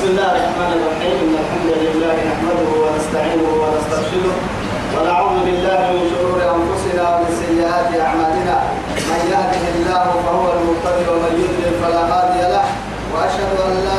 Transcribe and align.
بسم 0.00 0.16
الله 0.16 0.32
الرحمن 0.32 0.72
الرحيم. 0.80 1.16
إن 1.24 1.34
الحمد 1.44 1.70
لله 1.84 2.16
نحمده 2.32 2.70
ونستعينه 2.84 3.48
ونسترشده. 3.62 4.34
ونعوذ 4.96 5.36
بالله 5.44 5.80
من 5.96 6.04
شرور 6.12 6.40
أنفسنا 6.56 7.04
ومن 7.12 7.30
سيئات 7.44 7.90
أعمالنا. 8.06 8.56
من 9.10 9.22
يهده 9.32 9.64
الله 9.76 10.04
فهو 10.24 10.46
المهتدي 10.56 11.04
ومن 11.12 11.32
يضلل 11.44 11.74
فلا 11.84 12.02
هادي 12.12 12.42
له. 12.54 12.64
وأشهد 13.12 13.52
أن 13.68 13.74
لا 13.86 13.89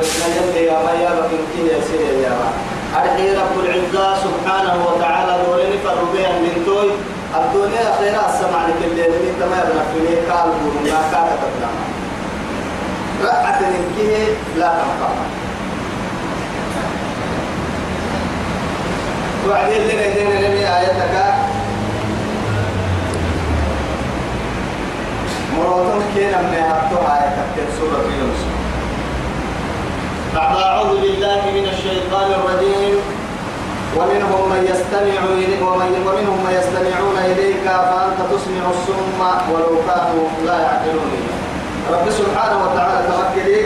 لقلنا 0.00 0.40
وإسنا 0.40 0.60
يا 0.60 0.78
ما 0.84 0.92
يا 1.02 1.10
بكين 1.20 1.44
كي 1.56 1.62
يا 1.72 1.80
سيدي 1.80 2.22
يا 2.22 2.28
ما 2.30 2.48
أرحي 3.00 3.34
رب 3.36 3.54
العزة 3.64 4.14
سبحانه 4.24 4.86
وتعالى 4.86 5.44
دولين 5.46 5.78
فربيا 5.84 6.28
من 6.42 6.62
توي 6.66 6.90
الدنيا 7.40 7.84
خير 7.98 8.14
السمع 8.28 8.66
لك 8.66 8.80
الليل 8.84 9.10
من 9.10 9.34
تما 9.40 9.56
يبنى 9.62 9.82
في 9.92 9.98
ليه 10.06 10.32
قال 10.32 10.48
ما 10.48 11.00
كان 11.12 11.28
تبنى 11.42 11.70
رأت 13.24 13.62
نكيه 13.62 14.26
لا 14.58 14.68
تنفع 14.68 15.10
وعدين 19.48 19.82
لنا 19.82 20.06
يدينا 20.06 20.48
نبي 20.48 20.68
آياتك 20.68 21.34
مراتم 25.56 26.02
كينا 26.14 26.40
من 26.42 26.54
هاتوها 26.54 27.22
آياتك 27.22 27.72
سورة 27.78 28.04
يونس 28.18 28.39
بعد 30.34 30.56
أعوذ 30.56 31.00
بالله 31.02 31.42
من 31.58 31.66
الشيطان 31.74 32.28
الرجيم. 32.38 32.94
ومنهم 33.98 34.42
من 34.52 34.62
يستمع 34.70 35.20
إليك 35.34 35.62
ومن 35.62 35.90
ومنهم 36.06 36.38
من 36.46 36.52
يستمعون 36.54 37.16
إليك 37.18 37.66
فأنت 37.66 38.20
تسمع 38.32 38.64
الصم 38.70 39.20
ولو 39.50 39.82
كانوا 39.82 40.26
لا 40.46 40.56
يعقلون. 40.62 41.10
رب 41.92 42.06
سبحانه 42.10 42.56
وتعالى 42.64 42.98
توكلي 43.10 43.60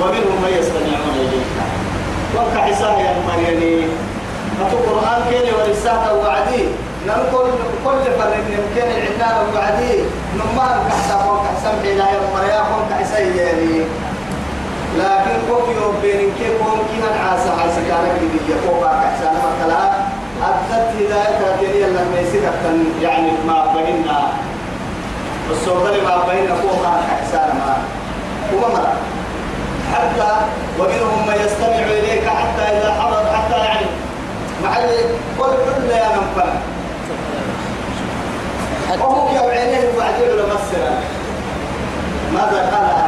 ومنهم 0.00 0.36
من 0.44 0.52
يستمعون 0.58 1.14
إليك. 1.24 1.48
وقع 2.36 2.60
حساب 2.66 2.98
يا 2.98 3.12
مريني 3.28 3.76
فتو 4.58 4.76
قرآن 4.88 5.20
كيني 5.28 5.52
ورسالة 5.52 6.14
وعدي. 6.24 6.64
نقول 7.06 7.46
كل 7.84 8.02
فرق 8.18 8.44
يمكن 8.56 8.88
العنان 8.88 9.36
وعدي. 9.54 9.94
نمان 10.40 10.76
كحساب 10.88 11.22
وكحساب 11.28 11.74
حين 11.84 12.00
يا 12.00 12.20
مريا 12.32 12.62
كحساب 12.90 13.36
يعني. 13.36 13.84
لكن 14.98 15.34
قوم 15.50 15.66
يوم 15.80 15.94
بين 16.02 16.32
كي 16.38 16.48
قوم 16.58 16.78
كي 16.88 16.96
من 17.02 17.14
عاسى 17.26 17.48
هاي 17.48 17.68
سكانة 17.78 18.10
جديدة 18.18 18.68
قوم 18.68 18.80
باك 18.80 19.04
أحسن 19.04 19.30
مثلا 19.46 19.82
أدت 20.48 20.88
هداية 20.96 21.56
كثيرة 21.56 21.86
لما 21.88 22.20
يصير 22.20 22.42
يعني 23.02 23.30
ما 23.46 23.66
بيننا. 23.76 24.28
الصوبة 25.50 25.90
ما 25.90 26.24
بيننا 26.28 26.54
باك 26.54 26.98
أحسن 27.14 27.56
ما. 27.58 27.76
مرة 28.52 28.92
حتى 29.94 30.30
ومنهم 30.78 31.26
من 31.28 31.34
يستمع 31.44 31.86
إليك 31.86 32.28
حتى 32.28 32.62
إذا 32.62 32.94
حضر 33.00 33.24
حتى 33.36 33.58
يعني 33.64 33.86
محل 34.64 34.88
كل 35.38 35.44
كل 35.46 35.90
يا 35.90 36.08
نفر 36.16 36.48
وهم 39.04 39.36
يوم 39.36 39.50
عينيه 39.50 39.88
وبعدين 39.96 40.28
لما 40.28 40.54
ماذا 42.34 42.70
قال 42.72 43.03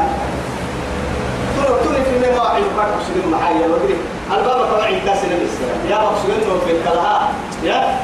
تلو 2.36 2.44
في 2.44 2.52
النما 2.52 2.52
وعي 2.52 2.62
بارك 2.76 2.94
سجن 3.08 3.30
معايا 3.30 3.66
وقري 3.68 3.96
الباب 4.30 4.66
طبعا 4.66 4.90
كاس 5.06 5.24
الإسلام. 5.24 5.78
يا 5.90 5.96
باب 5.96 6.14
سجن 6.22 6.60
في 6.66 6.72
الكلها. 6.72 7.28
يا؟ 7.62 7.98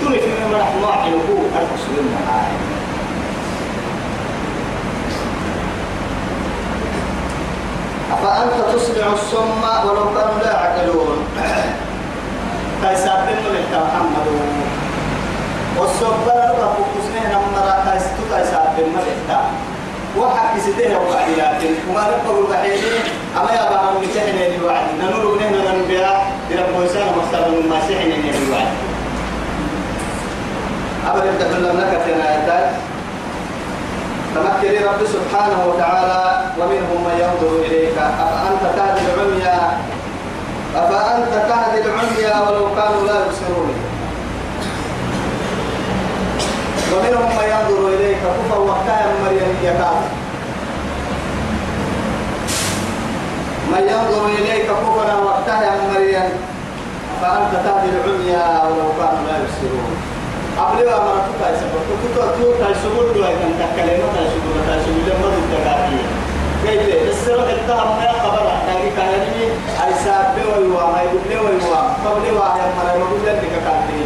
تلو 0.00 0.10
في 0.10 0.24
النما 0.24 0.58
راح 0.58 0.74
ما 0.74 0.88
وعي 0.88 1.14
وهو 1.14 1.44
سجن 1.76 2.06
معايا. 2.26 2.58
أفأنت 8.12 8.74
تسمع 8.74 9.12
الصم 9.12 9.88
ولو 9.88 10.04
كانوا 10.14 10.38
لا 10.44 10.52
يعقلون؟ 10.52 11.18
كيسابين 12.82 13.36
من 13.52 13.64
محمد. 13.72 14.26
والصبر 15.78 16.40
ربك 16.62 16.86
كسنه 16.94 17.38
نمرا 17.38 17.92
كيستو 17.92 18.22
كيسابين 18.30 18.88
من 18.88 19.77
وحق 20.18 20.58
سيده 20.58 20.98
وقعيات 20.98 21.62
وما 21.90 22.02
نقول 22.10 22.46
بحيني 22.50 22.90
أما 23.40 23.50
يا 23.52 23.64
بابا 23.70 24.00
مسحنا 24.00 24.46
اللي 24.46 24.64
وعد 24.66 24.86
ننور 25.00 25.36
بنهنا 25.36 25.72
ننبيا 25.72 26.12
برب 26.50 26.72
وسام 26.82 27.08
مختار 27.18 27.50
من 27.50 27.68
ما 27.70 27.80
سحنا 27.80 28.14
اللي 28.14 28.52
وعد 28.52 28.72
أبدا 31.08 31.32
تكلم 31.40 31.80
لك 31.80 32.00
في 32.04 32.12
آيات 32.14 32.70
تمكن 34.34 34.84
رب 34.84 35.00
سبحانه 35.06 35.66
وتعالى. 35.66 36.42
ومنهم 36.58 36.98
من 37.04 37.14
ينظر 37.22 37.52
إليك. 37.66 37.96
أفأنت 37.98 38.62
تهدي 38.76 39.00
العمي 39.14 39.46
أفأنت 40.76 41.32
تهدي 41.48 41.78
العمي 41.84 42.48
ولو 42.48 42.74
كانوا 42.76 43.06
لا 43.06 43.14
يبصرون؟ 43.24 43.70
ومنهم 46.92 47.28
من 47.38 47.46
ينظر 47.54 47.88
إليك. 47.94 48.18
كفا 48.18 48.56
وقتها 48.58 49.06
مريم 49.24 49.37
من 53.72 53.82
ينظر 53.92 54.26
إليك 54.38 54.66
كفنا 54.66 55.14
وقتها 55.18 55.70
مريم 55.92 56.30
فأنت 57.22 57.52
تهدي 57.64 57.88
العمي 57.90 58.32
ولو 58.70 58.88
كانوا 58.98 59.22
لا 59.28 59.34
يبصرون. 59.38 59.92
قبل 60.58 60.86
ما 60.90 60.98
مرتك 61.06 61.40
يسبب 61.52 61.82
كنت 62.02 62.16
تقول 62.16 62.54
تايسبول 62.60 63.06
دو 63.14 63.20
أيضا 63.30 63.48
تكلمة 63.62 64.06
تايسبول 64.16 64.56
تايسبول 64.68 65.02
لما 65.08 65.28
تتكاتي 65.36 66.00
كيف؟ 66.64 67.08
السر 67.10 67.50
التهم 67.50 67.96
ما 67.98 68.12
خبر 68.22 68.46
كان 68.96 69.12
لي 69.32 69.44
أي 69.84 69.92
ساب 70.04 70.34
ويوا 70.48 70.86
ما 70.92 71.02
يقول 71.02 71.20
لي 71.28 71.36
ويوا 71.36 71.80
قبل 72.04 72.34
ما 72.38 72.48
يمر 72.64 72.98
يقول 72.98 73.20
لك 73.26 73.40
كاتي 73.64 74.00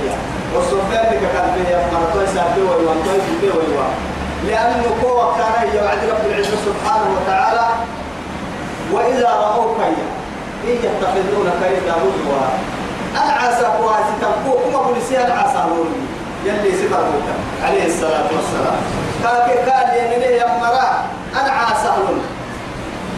والصفات 0.54 1.12
لك 1.12 1.22
كان 1.34 1.48
فيها 1.54 1.80
مرتوي 1.92 2.26
سابي 2.26 2.60
ويوانتوي 2.62 3.18
سابي 3.26 3.48
ويوان 3.56 3.92
لأنه 4.46 4.84
قوة 5.02 5.36
كان 5.38 5.68
يوعد 5.76 5.98
رب 6.10 6.30
العزة 6.30 6.56
سبحانه 6.66 7.06
وتعالى 7.16 7.66
وإذا 8.92 9.30
رأوك 9.30 9.76
إن 10.64 10.70
يتخذونك 10.70 11.60
إلا 11.62 11.92
هزوا 11.92 12.48
العسى 13.14 13.64
قواسي 13.64 14.14
تنقو 14.20 14.58
كما 14.58 14.82
بوليسي 14.82 15.26
العسى 15.26 15.58
هوني 15.58 16.00
يلي 16.44 16.72
سفر 16.72 17.04
عليه 17.64 17.86
الصلاة 17.86 18.28
والسلام. 18.36 18.80
كاك 19.22 19.48
كان 19.66 19.88
يمني 19.98 20.36
يمرا. 20.36 20.88
العسى 21.34 21.88
هوني 21.88 22.26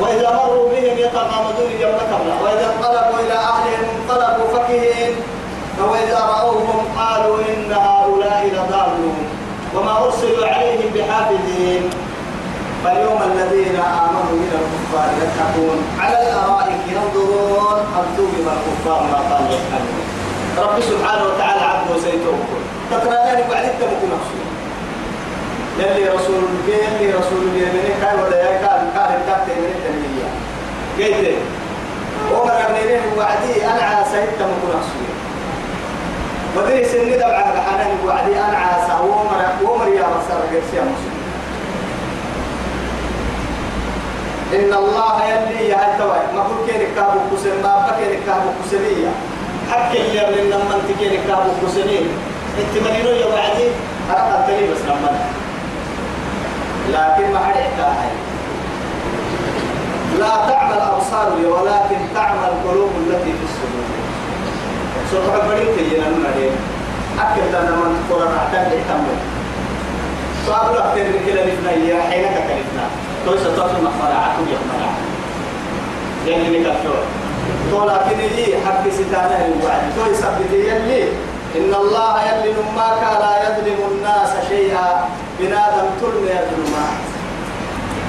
وإذا 0.01 0.29
مروا 0.37 0.69
بهم 0.71 0.99
يتغامدون 0.99 1.71
يمنا 1.81 2.35
وإذا 2.43 2.75
انقلبوا 2.75 3.21
إلى 3.21 3.32
أهلهم 3.32 3.85
انقلبوا 3.94 4.59
فكهين. 4.59 5.12
فإذا 5.79 6.19
رأوهم 6.19 6.85
قالوا 6.99 7.38
إن 7.38 7.73
هؤلاء 7.73 8.50
لضالون. 8.53 9.26
وما 9.75 10.05
أرسلوا 10.05 10.47
عليهم 10.47 10.91
بحافظين 10.94 11.91
فاليوم 12.85 13.21
الذين 13.33 13.77
آمنوا 13.77 14.37
من 14.43 14.53
الكفار 14.61 15.09
يضحكون 15.21 15.79
على 16.01 16.17
الأرائك 16.23 16.81
ينظرون 16.97 17.79
هل 17.95 18.05
ثوب 18.17 18.33
الكفار 18.39 19.03
ما 19.13 19.21
كانوا 19.29 19.51
يفعلون. 19.57 20.05
رب 20.59 20.81
سبحانه 20.81 21.25
وتعالى 21.25 21.61
عبده 21.61 21.95
سيتوكل. 22.05 22.63
تقرأ 22.91 23.19
ذلك 23.29 23.47
بعد 23.51 23.65
انت 23.65 23.83
ممكن 23.83 24.09
مقصود 24.17 24.47
يلي 25.79 26.09
رسول 26.17 26.43
يلي 26.69 27.11
رسول 27.11 27.43
اليمين 27.53 27.95
كاي 28.01 28.15
ولا 28.23 28.37
يا 28.43 28.53
كان 28.63 28.91
كان 28.95 29.11
الكابتن 29.19 29.57
من 29.63 29.71
التنمية. 29.77 30.29
قلت 30.99 31.39
عمر 32.33 32.61
بن 32.69 33.19
وعدي 33.19 33.67
أنا 33.67 33.83
على 33.83 34.05
سيدت 34.13 34.41
ممكن 34.43 34.69
مقصود 34.77 35.15
ودري 36.57 36.85
سن 36.85 37.11
دبع 37.19 37.53
الحنان 37.55 37.99
وعدي 38.07 38.35
أنا 38.41 38.59
عاسى 38.59 38.95
ومر 39.03 39.41
ومر 39.63 39.89
يا 39.89 40.03
بصر 40.03 40.41
قرسي 40.51 40.81
مسلم. 40.91 41.13
إن 44.55 44.73
الله 44.75 45.25
يلي 45.25 45.69
يا 45.69 45.77
هالتوي 45.77 46.23
ما 46.35 46.43
كل 46.49 46.73
كين 46.73 46.83
كابو 46.97 47.19
كسر 47.31 47.55
ما 47.62 47.73
بكين 47.87 48.21
كابو 48.27 48.49
كسرية 48.65 49.11
حق 49.71 49.91
اللي 49.91 50.21
من 50.27 50.51
لما 50.51 50.77
تكين 50.89 51.21
كابو 51.29 51.51
كسرين 51.62 52.06
انت 52.61 52.75
مرينو 52.85 53.11
يا 53.11 53.27
بعدي؟ 53.27 53.67
أرقى 54.11 54.41
الكلمة 54.41 54.75
بس 54.75 54.83
نمان 54.89 55.19
لكن 56.93 57.33
ما 57.33 57.39
حد 57.39 57.56
يحتاج 57.56 58.11
لا 60.19 60.33
تعمل 60.49 60.79
أبصار 60.79 61.33
ولكن 61.47 61.99
تعمل 62.15 62.45
القلوب 62.45 62.91
التي 63.07 63.33
في 63.39 63.45
الصدور. 63.45 63.89
سوف 65.11 65.45
بدين 65.45 65.77
تجينا 65.77 66.09
نمرين 66.09 66.55
أكيد 67.19 67.55
أن 67.55 67.73
من 67.73 68.07
قرر 68.11 68.37
أحتاج 68.37 68.67
يحتمل 68.67 69.17
صار 70.47 70.73
له 70.75 71.45
لفنا 71.45 71.73
يا 71.73 72.03
حينك 72.03 72.35
كلفنا 72.35 73.04
توي 73.25 73.38
ستوصل 73.38 73.85
مخبرة 73.85 74.19
عكم 74.25 74.44
يخبرة 74.53 74.91
يعني 76.26 76.59
نكتور 76.59 77.03
تو 77.71 77.85
لكن 77.85 78.19
لي 78.37 78.47
حق 78.67 78.85
ستانه 78.91 79.41
الوعد 79.47 79.82
توي 79.97 80.15
سبت 80.15 80.53
يلي. 80.53 81.03
إن 81.56 81.75
الله 81.75 82.23
يلي 82.23 82.53
ما 82.76 82.88
كان 83.00 83.15
لا 83.23 83.32
يظلم 83.43 83.79
الناس 83.93 84.31
شيئا. 84.49 85.09
بنادم 85.41 85.88
تلم 86.00 86.25
يظلم 86.25 86.67
ما 86.75 86.87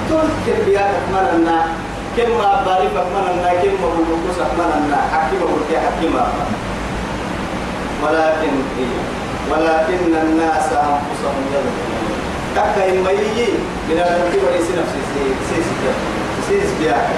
تلك 0.10 0.66
بياتك 0.66 1.06
مننا 1.14 1.60
كم 2.18 2.30
ما 2.38 2.62
بارفك 2.66 3.08
مننا 3.16 3.50
كم 3.62 3.74
ما 3.82 3.90
بلوكسك 3.98 4.52
مننا 4.60 5.00
حكيم 5.12 5.40
بلوكي 5.40 5.78
حكيم 5.86 6.16
ولكن 8.04 8.54
ولكن 9.52 10.16
الناس 10.24 10.68
أنفسهم 10.72 11.42
يظلمون. 11.54 11.95
كاكا 12.56 12.90
إما 12.92 13.12
يجي 13.12 13.48
من 13.90 13.98
الكبر 14.00 14.56
يصير 14.56 14.76
نفسي 14.80 15.02
سيس 15.50 15.66
سيس 16.50 16.72
بياك 16.80 17.10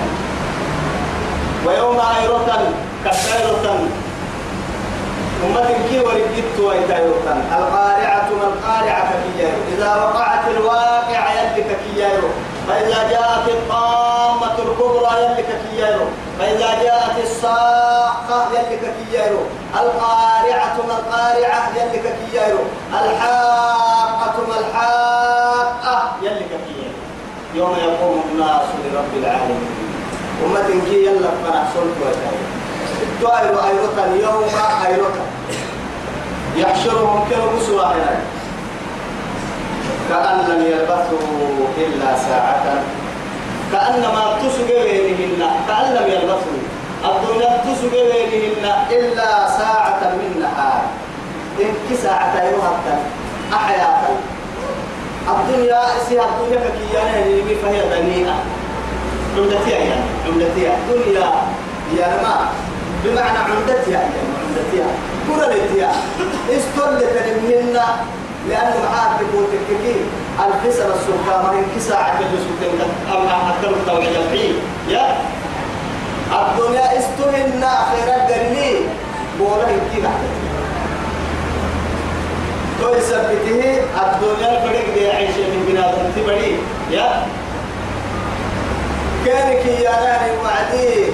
ويوم 1.66 2.00
أيروتن 2.00 2.74
كسيروتن 3.06 3.90
أمة 5.46 5.68
كي 5.90 6.00
ورقت 6.00 6.60
ويتايروتن 6.60 7.42
القارعة 7.52 8.30
ما 8.40 8.48
القارعة 8.48 9.12
كي 9.12 9.48
إذا 9.78 9.96
وقعت 9.96 10.48
الواقع 10.58 11.34
يدك 11.34 11.68
كي 11.68 12.04
فإذا 12.68 13.10
جاءت 13.10 13.48
الطامة 13.50 14.56
الكبرى 14.60 15.24
يلك 15.24 15.46
كيانو 15.72 16.06
فإذا 16.40 16.84
جاءت 16.84 17.24
الصاقة 17.24 18.48
يلك 18.54 18.94
كيانو 19.12 19.40
القارعة 19.76 20.78
ما 20.88 20.94
القارعة 21.00 21.70
يلك 21.76 22.16
كيانو 22.32 22.60
الحاقة 22.94 24.36
ما 24.48 24.60
الحاقة 24.60 26.12
يلك 26.22 26.50
كيانو 26.68 26.98
يوم 27.56 27.76
يقوم 27.84 28.24
الناس 28.32 28.68
لرب 28.86 29.14
العالمين. 29.24 29.68
أمة 30.46 30.70
كي 30.90 31.06
يلا 31.06 31.30
فنحصل 31.44 31.88
توائر 33.22 33.56
أيضا 33.68 34.06
يوم 34.22 34.44
أيضا 34.88 35.12
يحشرهم 36.56 37.28
بسوا 37.58 37.84
هناك. 37.84 38.22
كأن 40.10 40.38
لم 40.50 40.62
يلبثوا 40.66 41.68
إلا 41.78 42.18
ساعة. 42.18 42.84
كأنما 43.72 44.38
تسق 44.44 44.68
بينهن 44.84 45.42
كأن 45.68 45.94
لم 45.96 46.08
يلبثوا 46.14 46.58
الدنيا 47.06 47.62
تسق 47.66 47.92
بينهن 47.92 48.66
إلا 48.92 49.30
ساعة 49.58 50.02
من 50.18 50.42
نهار. 50.42 50.82
إن 51.62 51.96
ساعة 52.04 52.44
يوهبتا 52.44 52.96
أحياة. 53.54 54.02
الدنيا 55.28 55.82
سيها 56.10 56.26
الدنيا 56.26 56.70
كيانا 56.92 57.26
يلي 57.26 57.56
فهي 57.56 58.02
دنيئة. 58.02 58.36
عمدتها 59.38 59.78
يعني 59.78 60.02
عمدتها 60.28 60.76
دنيا 60.90 61.32
يا 61.98 62.08
ما 62.24 62.50
بمعنى 63.04 63.38
عمدتها 63.38 63.92
يعني 63.92 64.14
عمدتها 64.42 64.90
كرلتها 65.28 65.92
استولت 66.50 67.14
منهن 67.28 67.80
لأنه 68.50 68.76
معاه 68.90 69.18
تقول 69.18 69.46
تككي 69.52 69.96
السلطان 70.40 71.44
ما 71.44 71.54
ينكسى 71.60 71.94
عقل 71.94 72.26
السلطان 72.38 72.90
أما 73.12 73.36
أكثر 73.50 73.70
التوحيد 73.70 74.16
الحين. 74.16 74.56
يا 74.90 75.18
الدنيا 76.32 77.00
استهن 77.00 77.64
خير 77.90 78.16
الدنيا. 78.16 78.80
بولا 79.40 79.70
يمكن 79.70 80.10
تو 82.82 82.96
يثبته 82.96 83.62
الدنيا 84.04 84.50
الفريق 84.58 84.94
دي 84.94 85.12
عيش 85.12 85.36
من 85.38 85.66
بنادم 85.68 86.12
تبدي 86.16 86.56
يا 86.92 87.26
كانك 89.26 89.66
يا 89.66 89.92
نار 89.92 90.24
وعدي 90.44 91.06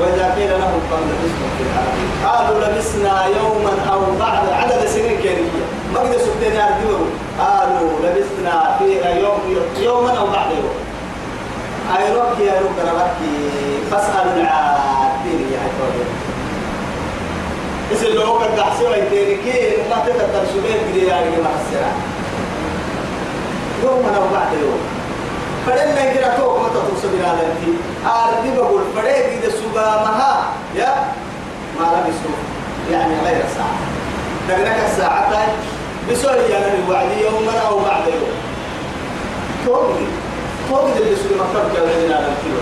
وإذا 0.00 0.34
قيل 0.36 0.50
لهم 0.50 0.80
قد 0.90 1.02
لبستم 1.10 1.48
في 1.58 1.62
الأرض. 1.66 1.98
قالوا 2.24 2.58
لبسنا 2.64 3.26
يوما 3.26 3.74
أو 3.92 4.00
بعد 4.20 4.48
عدد 4.52 4.86
سنين 4.86 5.16
كانية 5.24 5.64
ما 5.94 6.00
قد 6.00 6.16
سبتين 6.16 6.52
يردون 6.52 7.10
قالوا 7.38 7.90
لبسنا 8.02 8.76
في 8.78 9.20
يوم 9.20 9.40
يوما 9.78 10.18
أو 10.18 10.26
بعد 10.26 10.50
يوم. 10.50 10.74
أي 11.96 12.12
رب 12.12 12.40
يا 12.40 12.52
رب 12.60 12.78
ربك 12.88 13.20
فاسأل 13.90 14.40
العادين 14.40 15.52
يا 15.52 15.58
حيث 15.60 15.74
إذا 17.92 18.08
لو 18.08 18.32
قد 18.32 18.56
تحسوا 18.56 18.96
يتيركين 18.96 19.72
ما 19.90 19.96
تقدر 20.06 20.44
سبيل 20.52 20.78
بدي 20.90 21.06
يعني 21.06 21.30
ما 21.30 21.36
السرعة 21.36 21.94
يوما 23.82 24.16
أو 24.16 24.22
بعد 24.32 24.52
يوم. 24.62 24.80
فلما 25.66 26.00
يجرى 26.00 26.30
توك 26.38 26.58
ما 26.58 26.68
تتوصل 26.68 27.08
إلى 27.14 27.32
ذلك 27.40 27.74
أردي 28.06 28.56
بقول 28.56 28.82
فريق 28.96 29.26
إذا 29.26 29.50
سبا 29.50 29.86
مها. 29.86 30.44
يا؟ 30.76 30.94
ما 31.80 31.84
لبسوا 31.84 32.36
يعني 32.92 33.14
غير 33.24 33.44
ساعة. 33.56 33.78
دقنك 34.48 34.76
الساعة 34.90 35.30
بسوري 36.10 36.50
يعني 36.50 36.72
الوعد 36.84 37.08
يوما 37.24 37.58
أو 37.68 37.78
بعد 37.78 38.06
يوم. 38.06 38.34
توك 39.66 39.96
توك 40.70 40.96
اللي 40.96 41.16
سبا 41.16 41.36
مكتب 41.36 41.76
كالذين 41.76 42.12
على 42.12 42.26
الكيلو 42.26 42.60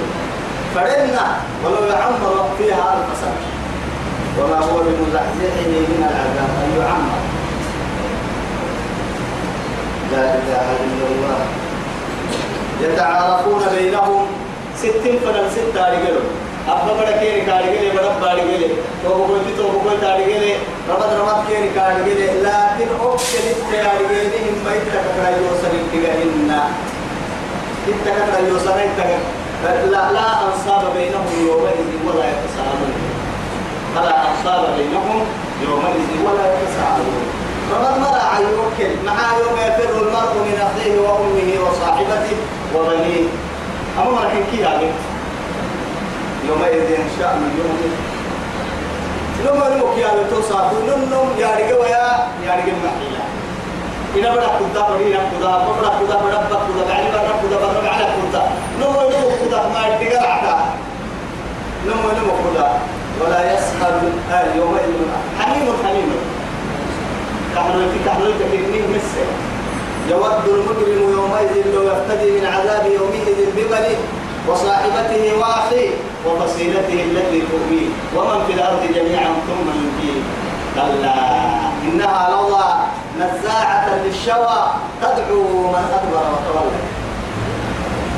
فرنا 0.75 1.37
ولو 1.65 1.85
يعمر 1.87 2.49
فيها 2.59 2.95
ألف 2.95 3.19
سنة. 3.21 3.43
وما 4.39 4.59
هو 4.59 4.77
بمزحزحه 4.79 5.69
من 5.69 5.99
العذاب 5.99 6.51
أن 6.65 6.71
يعمر. 6.81 7.21
لا 10.13 10.35
إله 10.35 10.67
إلا 10.85 11.07
الله. 11.13 11.41
يتعارفون 12.83 13.63
بينهم 13.79 14.27
ستين 14.77 15.19
فنان 15.25 15.51
ستة 15.51 15.89
رجلوا 15.89 16.29
أبا 16.69 16.93
بڑا 16.95 17.11
كيري 17.21 17.41
كاري 17.47 17.67
جلي 17.75 17.91
بڑا 17.91 18.11
باري 18.23 18.41
جلي 18.41 18.69
تو 19.03 19.09
بقول 19.09 19.41
تي 19.47 19.53
تو 19.57 19.95
تاري 20.01 20.25
جلي 20.25 20.55
رمض 20.89 21.13
رمض 21.21 21.47
كيري 21.49 21.71
كاري 21.75 22.03
جلي 22.07 22.27
لكن 22.43 22.89
أوكل 23.03 23.45
التاري 23.51 24.05
جلي 24.11 24.39
هم 24.47 24.57
ما 24.65 24.75
يتكرر 24.75 25.27
يوصل 25.43 25.73
التجاهنا 25.81 26.63
يتكرر 27.89 28.49
يوصل 28.49 28.79
يتكرر 28.79 29.43
لا 29.91 30.13
لا 30.13 30.27
أنصاب 30.47 30.85
بينهم 30.97 31.27
يومئذ 31.47 31.91
ولا 32.07 32.25
يتساءلون 32.33 32.95
فلا 33.95 34.15
أنصاب 34.31 34.63
بينهم 34.79 35.21
يومئذ 35.63 36.11
ولا 36.27 36.45
يتساءلون 36.55 37.25
فمن 37.71 38.01
مرع 38.03 38.39
يوكل 38.39 38.93
مع 39.07 39.19
يوم 39.43 39.57
يفر 39.67 40.03
المرء 40.03 40.35
من 40.47 40.57
أخيه 40.69 40.99
وأمه 40.99 41.51
وصاحبته 41.65 42.37
وبنيه 42.75 43.27
أما 43.99 44.11
ما 44.11 44.31
كي 44.51 44.65
هذا 44.65 45.12
يومئذ 46.49 46.89
شأن 47.19 47.43
يوم. 47.59 47.79
لما 49.45 49.69
نمك 49.75 49.99
يا 49.99 50.11
لتوصى 50.19 50.59
نم 50.89 51.29
يا 51.39 51.51
رجوا 51.59 51.87
يا 51.87 52.05
يا 52.47 52.53
رجوا 52.59 52.79
محيلا 52.85 53.25
إذا 54.17 54.31
بدأ 54.35 54.47
كذا 54.47 54.83
بدي 54.91 55.13
كذا 55.13 55.53
بدأ 55.79 55.91
كذا 55.99 56.17
بدأ 56.25 56.41
كذا 56.67 56.85
بعدين 56.89 57.11
بدأ 57.11 57.35
كذا 57.43 57.57
بدأ 57.81 57.91
على 57.91 58.05
كذا 58.05 58.43
نم 58.81 58.95
نم 59.13 59.31
كذا 59.41 59.61
ما 59.75 59.83
يتقال 59.89 60.27
عدا 60.27 60.57
نم 61.87 62.03
نم 62.19 62.29
كذا 62.45 62.67
ولا 63.21 63.55
يسخر 63.55 63.95
آه 64.33 64.55
يومئذ. 64.57 64.93
حميم 65.41 65.67
حميم. 65.85 66.11
كحلوتي 67.55 67.99
كحلوتي 68.07 68.45
كيفني 68.53 68.81
مسه. 68.95 69.27
يود 70.11 70.45
المجرم 70.49 71.13
يومئذ 71.13 71.75
لو 71.75 71.83
يفتدي 71.83 72.31
من 72.31 72.47
عذاب 72.47 72.87
يومئذ 72.87 73.39
ببنيه 73.57 74.22
وصاحبته 74.49 75.33
وأخيه 75.41 75.91
وفصيلته 76.27 76.99
التي 77.11 77.43
تؤويه 77.51 77.89
ومن 78.17 78.45
في 78.47 78.53
الأرض 78.53 78.83
جميعا 78.95 79.31
ثم 79.47 79.67
ينجيه 79.79 80.21
كلا 80.75 81.15
إنها 81.85 82.31
لظى 82.31 82.69
نزاعة 83.19 83.95
للشوى 84.05 84.61
تدعو 85.03 85.43
من 85.73 85.85
أدبر 85.97 86.25
وتولى. 86.33 86.83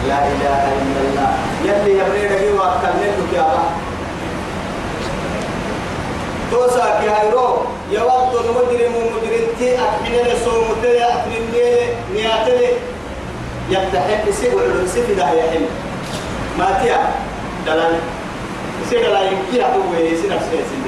لا 0.09 0.19
إله 0.19 0.63
إلا 0.83 1.01
الله. 1.05 1.33
يلي 1.65 1.93
يبريد 1.99 2.33
هو 2.33 2.61
كلمتك 2.83 3.33
يا 3.35 3.41
الله 3.41 3.71
توسا 6.51 7.01
كهيرو 7.01 7.49
يود 7.91 8.33
المجرم 8.45 8.95
مجرمتي 9.15 9.75
أكمل 9.75 10.33
لسوم 10.33 10.67
تلي 10.83 11.05
أكمل 11.05 11.55
نياتلي. 12.15 12.69
يفتحن 13.71 14.29
يسيب 14.29 14.53
علم 14.59 14.87
سيف 14.95 15.19
ده 15.19 15.33
يحل 15.33 15.65
ما 16.59 16.79
تيا 16.83 16.99
دلال 17.67 17.99
يسيب 18.87 19.01
دلال 19.01 19.27
يمكي 19.33 19.67
أبو 19.67 19.81
ويسي 19.93 20.29
نفسه 20.29 20.53
يسيب 20.53 20.85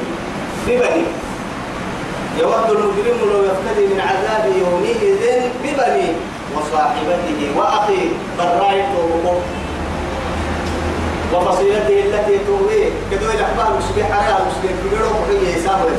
ببني 0.67 1.03
يود 2.39 2.71
المجرم 2.71 3.19
لو 3.33 3.45
يفتدي 3.45 3.87
من 3.95 4.01
عذاب 4.01 4.53
يومئذ 4.61 5.43
ببنيه 5.65 6.13
وصاحبته 6.57 7.59
وأخيه 7.59 8.09
برايته 8.39 9.35
وفصيلته 11.35 12.03
التي 12.05 12.39
تؤويه 12.47 12.89
كدو 13.11 13.31
الأحباب 13.31 13.67
المسبح 13.73 14.11
عليها 14.17 14.39
المسبح 14.43 14.71
كبيرو 14.85 15.07
وحي 15.07 15.59
يسابه 15.59 15.97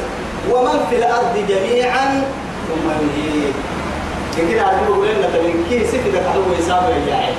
ومن 0.52 0.86
في 0.90 0.96
الأرض 0.96 1.46
جميعا 1.50 2.24
ثم 2.68 2.90
ينهيه 2.90 3.52
كده 4.38 4.62
أقول 4.62 5.08
لنا 5.08 5.28
تبين 5.28 5.64
كي 5.70 5.88
سكدك 5.88 6.24
هو 6.36 6.54
يسابه 6.60 6.88
يا 7.10 7.16
عين 7.16 7.36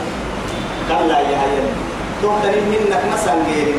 قال 0.90 1.08
لا 1.08 1.18
يا 1.20 1.38
عين 1.38 1.87
تهتني 2.22 2.60
منك 2.60 3.02
مثلا 3.12 3.34
غيري 3.46 3.76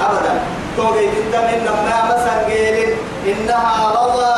أبدا. 0.00 0.32
توقي 0.76 1.06
جدا 1.06 1.40
منك 1.50 1.68
ما 1.68 2.14
مثلا 2.14 2.46
غيري 2.46 2.96
إنها 3.26 3.90
رضا 3.90 4.36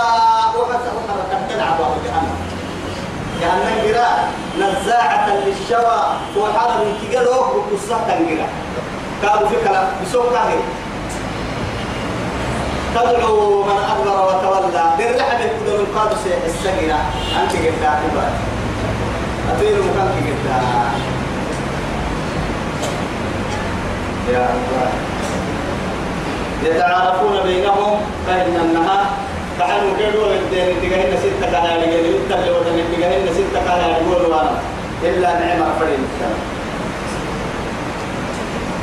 وحسن 0.59 0.93
وحركة 0.97 1.39
تلعب 1.49 1.79
جهنم. 2.05 2.37
جهنم 3.41 3.77
جرا 3.85 4.09
نزاعة 4.59 5.27
للشوى. 5.45 6.01
وحرم 6.37 6.95
كيلو 7.01 7.31
وقصة 7.31 7.97
قالوا 9.23 9.49
في 9.49 9.57
كلام. 9.65 9.87
بسوق 10.03 10.33
كاهي 10.33 10.59
تدعو 12.95 13.63
من 13.63 13.79
أكبر 13.93 14.17
وتولى. 14.27 14.85
بالرحم 14.99 15.41
يقدر 15.41 15.81
القادس 15.81 16.23
السجنة 16.47 16.99
أنت 17.43 17.53
عباد 17.85 18.33
أطير 19.51 19.77
مكانك 19.83 20.17
قلت 20.27 20.47
يا 24.29 24.47
الله. 24.55 24.91
يتعارفون 26.65 27.41
بينهم 27.45 28.01
فإن 28.27 28.55
النهار 28.65 29.07
فحن 29.59 29.97
كيلو 29.99 30.25
الدين 30.31 30.81
تجاهنا 30.83 31.17
ستة 31.17 31.51
كهاري 31.53 31.85
اللي 31.85 32.17
يتلي 32.17 32.51
ودن 32.51 32.79
تجاهنا 32.97 33.33
ستة 33.33 33.59
كهاري 33.67 33.93
يقولوا 33.93 34.41
أنا 34.41 34.59
إلا 35.03 35.29
نعمة 35.41 35.67
فريد 35.81 35.99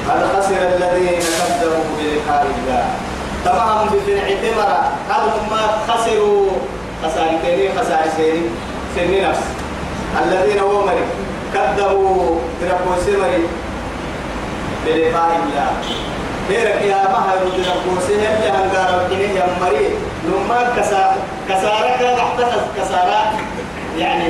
قد 0.09 0.21
خسر 0.35 0.61
الذين 0.75 1.19
كذبوا 1.21 1.83
بلقاء 1.97 2.45
الله. 2.45 2.85
تمام 3.45 3.87
بفنع 3.87 4.25
تمرة. 4.43 4.91
هذا 5.09 5.41
ما 5.51 5.93
خسروا. 5.93 6.49
خسارتين 7.03 7.71
خسارتين 7.77 8.43
سن 8.95 9.29
نفس. 9.29 9.43
الذين 10.23 10.63
مري. 10.63 11.05
كذبوا. 11.53 12.39
تربوا 12.61 12.95
سمري. 13.05 13.43
بلقاء 14.85 15.29
الله 15.43 15.71
هيرك 16.49 16.81
يا 16.81 16.95
ما 17.11 17.19
هي 17.31 17.35
رد 17.45 17.59
ربوا 17.69 18.01
سهل 18.07 18.13
اللي 18.19 18.49
هنقارب 18.49 19.09
كنيه 19.09 19.29
يا 19.39 19.47
مري 19.61 19.87
لما 20.25 20.59
كسار 20.77 21.15
كسارك 21.49 21.99
تحت 22.17 22.39
كسارة 22.77 23.21
يعني 23.97 24.27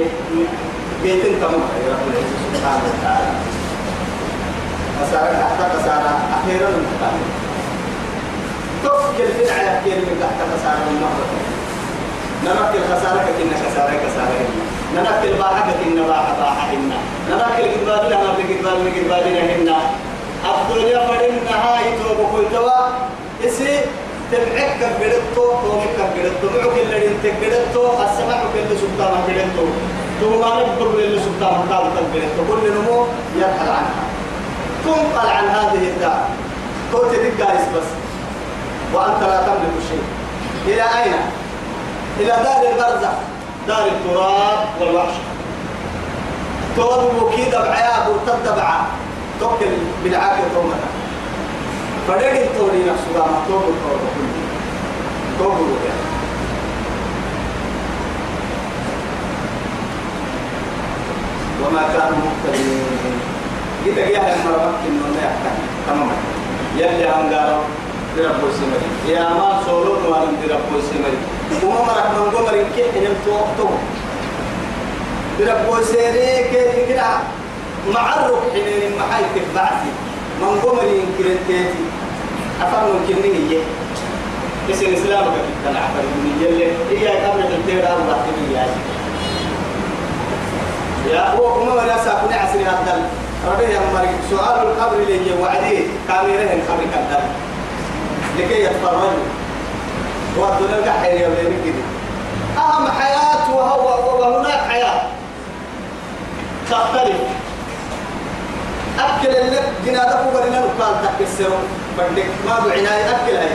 بيتين 1.03 1.39
تمام 1.41 1.53
يا 1.85 1.91
رب 1.93 2.13
سبحانه 2.55 2.83
وتعالى. 2.89 3.31
خسارة 5.01 5.31
تحت 5.41 5.59
خسارة 5.75 6.11
أخيرا 6.37 6.69
تفكر 8.83 9.27
في 9.37 9.51
على 9.51 9.79
كلمة 9.85 10.13
تحت 10.21 10.39
خسارة 10.53 10.83
المرة 10.91 11.25
نمك 12.45 12.75
الخسارة 12.75 13.25
كنا 13.37 13.55
خسارة 13.69 13.91
خسارة 14.05 14.45
نمك 14.95 15.21
الباحة 15.33 15.71
كنا 15.83 16.07
باحة 16.07 16.33
باحة 16.39 16.67
هنا 16.71 16.97
نمك 17.31 17.59
الجبال 17.59 18.07
لنا 18.09 18.33
بالجبال 18.37 18.83
بالجبال 18.83 19.37
هنا 19.61 19.77
الدنيا 20.45 20.99
فرنا 21.07 21.55
هاي 21.65 21.83
توبكوا 21.99 22.49
توا 22.53 22.87
إسي 23.45 23.81
تبعك 24.31 24.77
كبرتو 24.79 25.45
تومك 25.63 25.97
كبرتو 25.97 26.47
معك 26.55 26.77
اللي 26.77 27.07
انت 27.07 27.23
كبرتو 27.23 27.83
السماء 28.03 28.45
كل 28.53 28.77
سلطان 28.77 29.13
كبرتو 29.27 29.65
ثم 30.21 30.39
نذكر 30.39 30.99
اللي 30.99 31.19
سلطان 31.19 31.57
قال 31.69 31.83
كبرتو 31.95 32.41
كل 32.49 32.71
نمو 32.71 33.05
يرحل 33.35 33.69
عنها. 33.69 34.03
تنقل 34.85 35.29
عن 35.29 35.45
هذه 35.47 35.83
الدار 35.87 36.25
قلت 36.93 37.13
لك 37.13 37.41
بس. 37.75 37.89
وأنت 38.93 39.21
لا 39.21 39.41
تملك 39.41 39.75
شيء. 39.89 40.03
إلى 40.67 40.81
أين؟ 40.81 41.13
إلى 42.19 42.33
دار 42.43 42.61
البرزخ. 42.71 43.13
دار 43.67 43.85
التراب 43.85 44.59
والوحش. 44.81 45.15
تراب 46.77 47.23
وكيد 47.23 47.51
بعياب 47.51 48.07
وتتبع 48.07 48.81
توكل 49.39 49.65
بالعافية 50.03 50.43
تومنا 50.53 50.89
فدق 52.07 52.41
التوري 52.41 52.83
نفسه 52.83 53.11
ما 53.15 53.43
توب 53.47 53.61
التوري 53.61 54.07
كله 54.15 54.33
توب 55.39 55.57
الوكيل 55.57 55.99
وما 61.63 61.81
كانوا 61.93 62.17
مهتدين. 62.17 63.19
جيت 63.83 63.97
يا 63.97 64.19
مرمك 64.19 64.79
إنه 64.87 65.07
ما 65.13 65.19
يحتاج. 65.19 65.57
تماما 65.87 66.15
يلي 66.77 67.09
هم 67.09 67.33
قالوا 67.33 67.63
بربو 68.17 68.47
سمري 68.57 69.13
يا 69.15 69.29
ما 69.29 69.61
سولون 69.65 70.05
وأنا 70.05 70.31
بربو 70.41 70.81
سمري 70.89 71.17
وما 71.63 71.81
مرك 71.81 72.05
من 72.17 72.37
قمر 72.37 72.55
كي 72.75 72.83
حنم 72.91 73.15
توقتو 73.25 73.69
بربو 75.39 75.83
سيري 75.83 76.43
كي 76.49 76.93
كده؟ 76.93 77.38
معرف 77.87 78.31
حنين 78.53 78.91
محاي 78.99 79.23
تبعتي 79.35 79.91
من 80.41 80.59
قمر 80.63 80.83
ينكرن 80.83 81.37
تيتي 81.47 81.83
أفهم 82.61 82.99
كنين 83.07 83.49
هي 83.49 83.57
اسم 84.73 84.85
الإسلام 84.85 85.23
كتبت 85.23 85.63
العفر 85.71 86.03
من 86.03 86.41
يلي. 86.41 86.99
هي 86.99 87.07
قبل 87.07 87.43
تنتهي 87.43 87.87
أربع 87.87 88.17
تنين 88.25 88.51
يا 91.11 91.33
هو 91.33 91.53
كما 91.53 91.73
ولا 91.73 91.97
ساكن 92.05 92.33
عسري 92.33 92.63
هذا 92.63 93.09
ربي 93.47 93.63
يا 93.63 93.79
مريم 93.93 94.17
سؤال 94.29 94.67
القبر 94.67 94.95
اللي 94.95 95.33
وعدي 95.41 95.79
كاميرا 96.07 96.43
القبر 96.53 96.83
كذا 96.93 97.23
لكي 98.39 98.63
يتفرجوا 98.63 99.09
والدنيا 100.37 100.91
قاعد 100.91 101.13
يا 101.13 101.27
بني 101.27 101.57
كده. 101.65 101.83
أهم 102.57 102.87
حياة 102.91 103.55
وهو 103.55 104.19
وهناك 104.19 104.59
حياة. 104.69 105.01
تختلف. 106.71 107.17
أكل 108.99 109.35
اللي 109.35 109.59
جنادة 109.85 110.23
فوق 110.23 110.45
لنا 110.45 110.59
نقال 110.59 110.95
تكسر 111.19 111.49
بدك 111.97 112.25
ما 112.45 112.59
بعناية 112.59 113.09
أكل 113.15 113.35
هاي. 113.35 113.49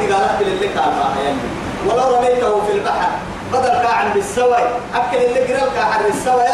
دي 0.00 0.12
قال 0.12 0.22
أكل 0.22 0.78
قال 0.78 0.92
ما 0.94 1.22
يعني. 1.24 1.38
ولو 1.86 2.16
رميته 2.16 2.66
في 2.66 2.72
البحر 2.72 3.08
بدل 3.52 3.82
كاعن 3.82 4.12
بالسوي 4.14 4.56
أكل 4.94 5.16
اللي 5.16 5.40
قرل 5.40 5.70
كاعن 5.74 6.02
بالسوي 6.04 6.44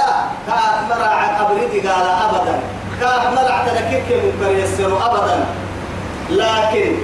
كأمرع 0.46 1.38
قبل 1.38 1.70
دي 1.72 1.88
قال 1.88 2.06
أبدا. 2.24 2.60
كأمرع 3.00 3.64
تنكيك 3.66 4.22
من 4.40 4.64
يسر 4.64 5.06
أبدا. 5.06 5.44
لكن 6.30 6.94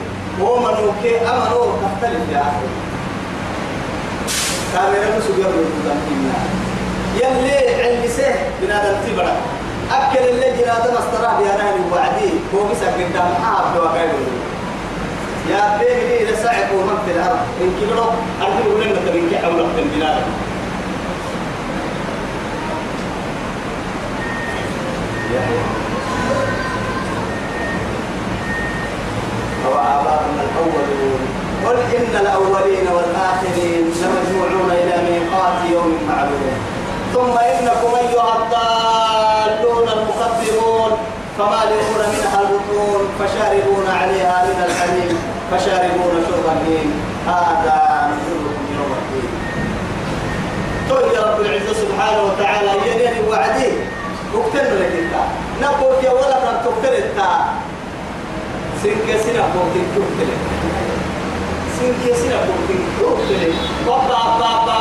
هو 0.41 0.59
منوكي 0.59 1.21
أمنو 1.21 1.73
تختلف 1.83 2.23
يا 2.33 2.41
أخي. 2.41 2.67
كاميرا 4.75 5.21
يبرو 5.39 5.65
تنكينا 5.85 6.35
يلي 7.15 7.83
عندي 7.85 8.09
سه 8.09 8.35
بنادم 8.63 8.97
تبرا 9.07 9.33
أكل 9.91 10.25
اللي 10.29 10.51
جنادة 10.59 10.93
مستراه 10.93 11.39
بيانا 11.39 11.65
وعدي. 11.93 12.31
هو 12.55 12.65
مسك 12.71 12.87
قدام 12.87 13.35
حاب 13.45 13.77
وقايل 13.77 14.11
يا 15.51 15.79
بيبي 15.79 16.33
لسعب 16.33 16.73
ومن 16.75 16.99
في 17.07 17.13
الأرض. 17.13 17.39
إن 17.61 17.71
كبروا 17.81 18.13
أرجو 18.43 18.79
لنا 18.79 19.01
تبين 19.07 19.39
حول 19.43 19.61
وقت 19.61 19.79
البلاد. 19.79 20.23
أو 29.67 29.73
آباؤنا 29.73 30.43
الأولون. 30.47 31.21
قل 31.67 31.77
إن 31.97 32.21
الأولين 32.21 32.87
والآخرين 32.89 33.85
لمجموعون 34.01 34.71
إلى 34.71 34.97
ميقات 35.11 35.71
يوم 35.73 35.99
معلوم. 36.09 36.55
ثم 37.15 37.39
إنكم 37.39 37.95
أيها 37.95 38.37
الضالون 38.37 39.04
فمالئون 41.39 42.01
منها 42.15 42.41
البطون 42.41 43.01
فشاربون 43.19 43.87
عليها 44.01 44.45
من 44.49 44.59
الحميم 44.69 45.19
فشاربون 45.51 46.15
شرب 46.29 46.47
الهيم 46.57 46.91
هذا 47.27 47.79
نزلهم 48.11 48.57
يوم 48.77 48.93
الدين. 49.01 49.31
تقول 50.89 51.15
يا 51.15 51.21
رب 51.21 51.41
العزة 51.41 51.75
سبحانه 51.83 52.23
وتعالى 52.23 52.71
يدين 52.87 53.29
وعدي. 53.29 53.73
اكتب 54.35 54.67
لك 54.81 54.93
انت. 55.01 55.15
نقول 55.63 56.05
يا 56.05 56.11
ولا 56.11 56.39
كان 56.45 56.57
تكتب 56.65 56.93
انت. 56.93 57.21
سنك 58.83 59.09
سنة 59.25 59.43
قوتين 59.55 59.87
تكتب 59.97 60.31
سنك 61.79 62.17
سنة 62.17 62.39
تكتب 62.49 62.81
بابا 63.87 64.21
بابا 64.39 64.65
بابا 64.67 64.74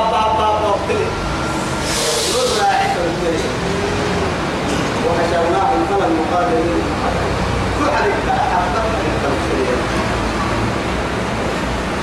كحلك 8.03 8.27
أحببت 8.29 9.03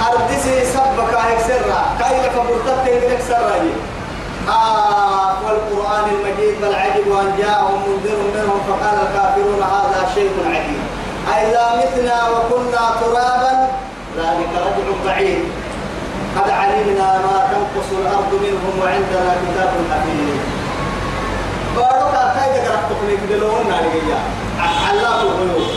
أردسي 0.08 0.64
سبك 0.64 1.14
هيك 1.14 1.40
سرا. 1.40 1.82
كاي 2.00 2.22
لك 2.22 2.32
برتبت 2.48 3.12
لك 3.12 3.20
سرا 3.28 3.56
آه 4.48 5.32
والقرآن 5.44 6.04
المجيد 6.10 6.54
بل 6.62 6.74
عجب 6.74 7.12
أن 7.12 7.34
جاءهم 7.38 7.78
منذر 7.86 8.18
منهم 8.34 8.60
فقال 8.68 8.96
الكافرون 9.06 9.62
هذا 9.62 10.08
شيء 10.14 10.30
عجيب. 10.46 10.82
أئذا 11.34 11.64
متنا 11.78 12.28
وكنا 12.28 12.84
ترابا. 13.00 13.68
ذلك 14.18 14.52
رجع 14.56 14.88
بعيد. 15.06 15.44
قد 16.36 16.50
علمنا 16.50 17.18
ما 17.18 17.48
تنقص 17.50 17.88
الأرض 18.00 18.32
منهم 18.32 18.80
وعندنا 18.82 19.34
كتاب 19.42 19.72
حفيظ. 19.90 20.59
بارك 21.76 22.12
كاي 22.36 22.60
قرأت 22.66 22.84
تقنيك 22.90 23.20
دلون 23.30 23.68
نارجيا 23.68 24.18
علام 24.86 25.20
الغيوب 25.26 25.68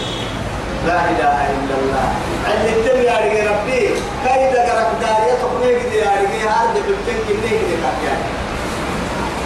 لا 0.87 0.99
إله 1.11 1.37
إلا 1.55 1.75
الله. 1.81 2.05
عند 2.49 2.65
التم 2.65 2.99
يا 3.01 3.15
رجال 3.25 3.47
ربي. 3.51 3.81
كاي 4.25 4.47
قرأت 4.69 4.91
داريا 5.01 5.35
تقنيك 5.43 5.79
دي 5.91 5.97
يا 5.97 6.11
رجال 6.21 6.47
هذا 6.49 6.79
بالتن 6.87 7.17
كنيك 7.27 7.59
دي 7.69 7.75
كاكيان 7.83 8.19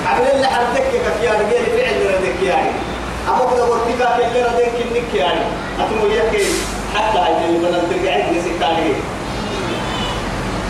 عمل 0.07 0.27
اللي 0.35 0.47
حرتك 0.47 0.83
كاكيان 1.05 1.35
رجال 1.41 1.65
فعل 1.77 1.97
ردك 2.13 2.43
يعني. 2.43 2.71
أما 3.29 3.43
كده 3.53 3.65
ورتيكا 3.65 4.17
كل 4.17 4.39
ردك 4.47 4.71
كنيك 4.79 5.13
يعني. 5.13 5.41
أتمو 5.79 6.05
يكي 6.07 6.45
حتى 6.95 7.17
هاي 7.19 7.45
اللي 7.45 7.59
بدنا 7.59 7.79
ترجعين 7.91 8.25
نسيتاني 8.37 8.93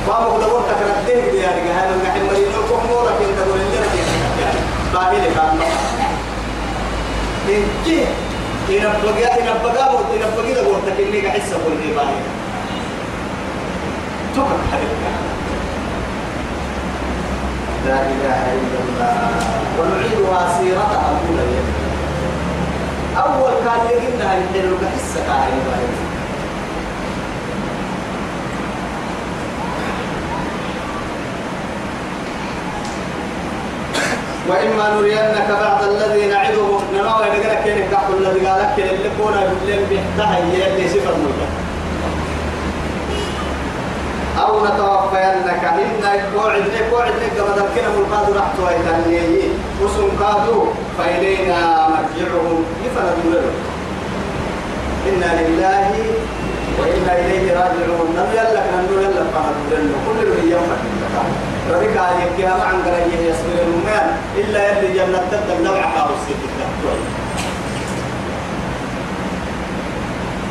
وأما 0.07 0.37
كده 0.37 0.47
ورتك 0.53 0.79
ردك 0.89 1.29
دي 1.31 1.37
يعني 1.37 1.61
هذا 1.71 1.93
نحن 2.05 2.25
مريض 2.25 2.47
الكحمورة 2.59 3.11
كنت 3.19 3.39
تقول 3.39 3.59
لنا 3.59 3.87
إنكي 4.93 5.23
إن 5.23 5.33
بقى. 5.35 5.67
إن 7.49 7.63
بقى 9.03 9.39
إن 9.39 9.47
بقى 9.63 9.93
ده 10.53 10.67
ورتك 10.69 10.99
إنك 10.99 11.27
حس 11.27 11.49
كل 11.53 11.93
باهي 11.95 12.19
تكر 14.35 14.57
حبيبك 14.71 15.17
لا 17.87 18.01
إله 18.01 18.53
إلا 18.53 18.79
الله. 18.83 19.29
ونعيدها 19.79 20.57
سيرتها 20.59 21.11
الأولى 21.11 21.61
أول 23.17 23.53
كان 23.65 23.81
يجينا 23.97 24.35
يدلو 24.37 24.75
بحسة 24.77 25.19
كاهي 25.27 25.51
باهي 25.67 25.87
وإما 34.49 34.95
نرينك 34.95 35.47
بعض 35.61 35.83
الذي 35.83 36.27
نعدهم 36.27 36.81
نراوي 36.93 37.25
نقرأ 37.25 37.61
كينك 37.63 37.89
كحول 37.91 38.15
الذي 38.27 38.47
قال 38.47 38.59
لك 38.61 38.79
اللي 38.91 39.09
كونا 39.21 39.41
بالليل 39.47 39.85
بيحتها 39.89 40.37
يلي 40.39 40.89
سفر 40.89 41.13
ملك 41.15 41.49
أو 44.39 44.65
نتوفينك 44.65 45.63
إنك 45.63 46.21
قوعد 46.35 46.61
لك 46.61 46.87
قوعد 46.91 47.11
لك 47.11 47.39
قبل 47.41 47.61
كنا 47.75 47.89
ملقاد 47.97 48.37
رحت 48.37 48.59
ويتنيه 48.59 49.43
وسم 49.83 50.09
قادوا 50.23 50.65
فإلينا 50.97 51.87
مرجعهم 51.87 52.63
يفندوا 52.85 53.31
له 53.41 53.51
إنا 55.09 55.41
لله 55.41 55.91
وإنا 56.79 57.19
إليه 57.19 57.53
راجعون 57.53 58.09
نم 58.15 58.29
يلك 58.33 58.63
نم 58.73 59.01
يلك 59.01 59.25
فندوا 59.33 59.77
له 59.77 59.95
كل 60.07 60.27
من 60.29 60.51
يوم 60.51 60.67
ربك 61.71 61.97
عليك 61.97 62.39
يا 62.39 62.49
معن 62.49 62.81
قريه 62.85 63.29
يصبر 63.29 63.57
المؤمن 63.63 64.07
إلا 64.37 64.59
يلي 64.69 64.93
جنة 64.93 65.21
تبدأ 65.31 65.59
نوع 65.63 65.81
حاوس 65.81 66.23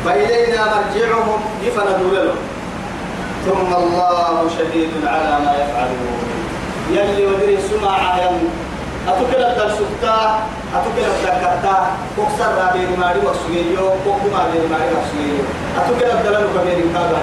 فإلينا 0.05 0.61
مرجعهم 0.65 1.39
يفندوا 1.63 2.11
له 2.11 2.35
ثم 3.45 3.73
الله 3.75 4.49
شهيد 4.57 4.91
على 5.03 5.45
ما 5.45 5.53
يفعلون. 5.61 6.19
يلي 6.91 7.25
ودري 7.25 7.57
سمع 7.69 8.17
يم 8.17 8.49
أتوكل 9.07 9.43
الدرسكتا 9.43 10.39
أتوكل 10.75 11.05
الدكتا 11.15 11.87
كوكسر 12.15 12.51
رابين 12.57 12.99
ماري 12.99 13.19
وسويو 13.19 13.89
كوكو 14.03 14.27
ماري 14.33 14.59
ماري 14.71 14.91
وسويو 14.97 15.43
أتوكل 15.77 16.11
الدلال 16.11 16.45
كبير 16.55 16.79
كابا 16.93 17.19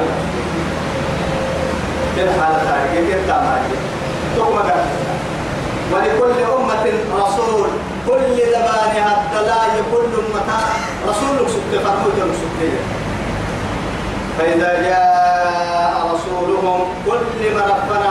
كيف 2.16 2.40
حالة 2.40 2.58
تاريخ 2.58 3.08
كيف 3.08 3.26
تاماري 3.28 3.93
تقوم 4.36 4.58
ولكل 5.92 6.36
أمة 6.56 6.86
رسول. 7.16 7.68
كل 8.08 8.36
زمانها 8.52 9.10
الدلاء 9.20 9.82
كل 9.92 10.04
أمة 10.22 10.50
رسول 11.08 11.50
سكت 11.50 11.82
فرموت 11.84 12.18
سكت. 12.40 12.72
فإذا 14.38 14.82
جاء 14.82 15.94
رسولهم 16.14 16.80
كل 17.06 17.54
ما 17.54 17.60
ربنا 17.60 18.10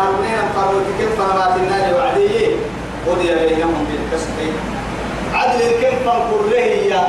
فرموت 0.55 0.87
كيف 0.99 1.21
فرمات 1.21 1.53
النار 1.57 1.93
وعديه 1.97 2.55
قضي 3.07 3.35
بينهم 3.35 3.85
بالقسط. 3.89 4.37
عدل 5.33 5.59
كيف 5.81 6.03
كله 6.03 6.59
هي 6.59 7.01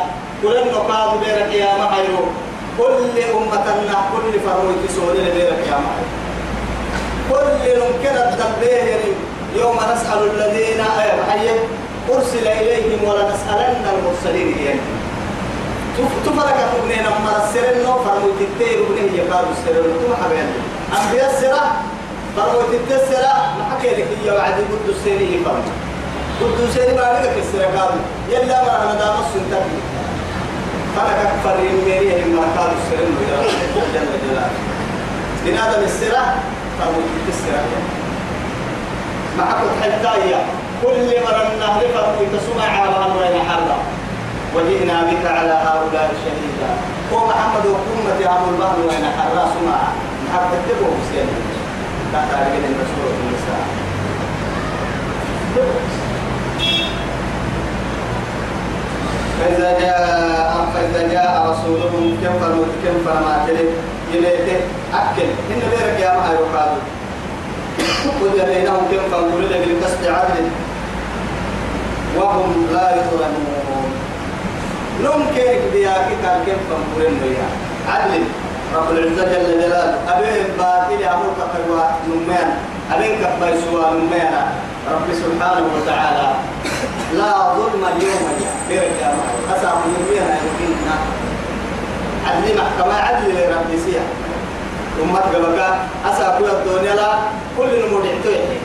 كل 0.42 0.56
النقاط 0.56 1.10
بينك 1.18 1.54
يا 1.54 1.70
محيرو 1.78 2.24
كل 2.78 3.18
أمتنا 3.36 3.96
كل 4.12 4.40
فرموت 4.40 4.82
سوري 4.96 5.18
بينك 5.18 5.66
يا 5.70 5.78
محيرو 5.84 6.13
كل 7.30 7.80
ممكن 7.80 8.14
الدبيه 8.16 8.76
يعني 8.90 9.10
يوم 9.56 9.76
نسأل 9.76 10.30
الذين 10.34 10.80
حي 11.30 11.48
أرسل 12.14 12.46
إليهم 12.48 13.08
ولا 13.08 13.24
نسألن 13.32 13.84
المرسلين. 13.94 14.58
يعني 14.66 14.80
تفرق 16.26 16.56
تبني 16.72 16.96
لما 17.06 17.32
السرن 17.44 17.82
نو 17.84 17.92
فرمو 18.04 18.28
تتير 18.40 18.78
بني 18.88 19.18
يقالوا 19.18 19.50
السرن 19.56 19.84
ثم 20.00 20.24
حبيان 20.24 20.48
أنبياء 20.98 21.30
السرة 21.34 21.64
فرمو 22.36 22.60
تتسرة 22.72 23.34
ما 23.58 23.64
حكي 23.70 23.88
لك 23.88 24.06
يا 24.26 24.32
وعد 24.32 24.52
قد 24.52 24.88
السري 24.88 25.40
فرمو 25.44 25.70
قد 26.40 26.60
السري 26.68 26.92
ما 26.94 27.20
لك 27.24 27.34
السرة 27.44 27.66
قالوا. 27.78 28.02
يلا 28.30 28.62
ما 28.64 28.82
أنا 28.82 28.94
دام 29.00 29.14
السنتك 29.24 29.66
فأنا 30.96 31.24
كفر 31.30 31.56
يميري 31.60 32.24
ما 32.24 32.42
قالوا 32.56 32.76
السرن 32.82 33.10
جل 33.94 34.06
جلاله 34.28 34.50
بنادم 35.44 35.82
السرة 35.84 36.34
تتسرة 37.26 37.64
ما 39.38 39.44
حكت 39.44 39.72
حتى 39.82 40.34
كل 40.82 41.08
مرة 41.26 41.50
فرمو 41.94 42.22
تسمع 42.32 42.68
على 42.80 42.96
أمر 43.06 43.22
حرام 43.48 43.82
وجئنا 44.54 45.02
بك 45.02 45.26
على 45.26 45.54
هؤلاء 45.66 46.10
شهيدا 46.24 46.70
هو 47.12 47.26
محمد 47.26 47.66
وأمة 47.66 48.36
أبو 48.36 48.50
البهر 48.50 48.76
وين 48.88 49.04
حراس 49.18 49.52
مع 49.66 49.78
محب 50.26 50.50
تكتبه 50.52 50.86
حسين. 50.86 51.28
لا 52.12 52.20
تعرفين 52.30 52.64
المشهور 52.64 53.10
في 53.16 53.22
النساء. 53.26 53.64
فإذا 59.40 59.80
جاء 59.80 60.66
فإذا 60.74 61.12
جاء 61.12 61.46
رسولهم 61.50 62.18
كم 62.24 62.34
فرمت 62.40 62.72
كم 62.84 62.96
فرما 63.04 63.46
يليته. 64.14 64.60
أكل. 64.94 65.28
إن 65.52 65.60
بيرك 65.70 65.98
يا 66.00 66.12
ما 66.18 66.30
يقال 66.38 66.72
قل 68.20 68.36
بينهم 68.50 68.82
كم 68.90 69.04
فرموا 69.10 69.38
بالقسط 69.40 70.02
عدل. 70.18 70.46
وهم 72.16 72.50
لا 72.72 72.86
يظلمون. 72.96 73.90
نوم 75.04 75.26
كيف 75.34 75.62
بيا 75.72 75.94
كتاب 76.08 76.36
كيف 76.46 76.60
فنقولن 76.68 77.16
بيا 77.22 77.46
عدل. 77.92 78.24
رب 78.74 78.90
العزة 78.90 79.24
جل 79.24 79.46
جلاله. 79.60 79.98
أبين 80.08 80.46
باطل 80.58 81.02
أمور 81.14 81.30
كفروا 81.38 81.86
نمان 82.08 82.48
أبين 82.92 83.12
كفر 83.22 83.50
سوى 83.64 83.86
نمان 84.00 84.34
رب 84.92 85.08
سبحانه 85.22 85.66
وتعالى. 85.76 86.26
لا 87.18 87.32
ظلم 87.56 87.84
اليوم 87.96 88.24
يا. 88.44 88.52
برجع 88.68 89.08
معه 89.18 89.56
أسام 89.56 89.78
يومينا 89.92 90.36
يمكننا 90.40 90.94
عدل 92.26 92.56
محكمة 92.58 92.94
عدل 92.94 93.78
سيا 93.84 94.02
أمت 95.02 95.26
قبقى 95.34 95.76
أساكو 96.06 96.44
الدنيا 96.44 96.94
لا 96.94 97.10
كل 97.58 97.70
المدعتو 97.84 98.30
يحيي 98.30 98.60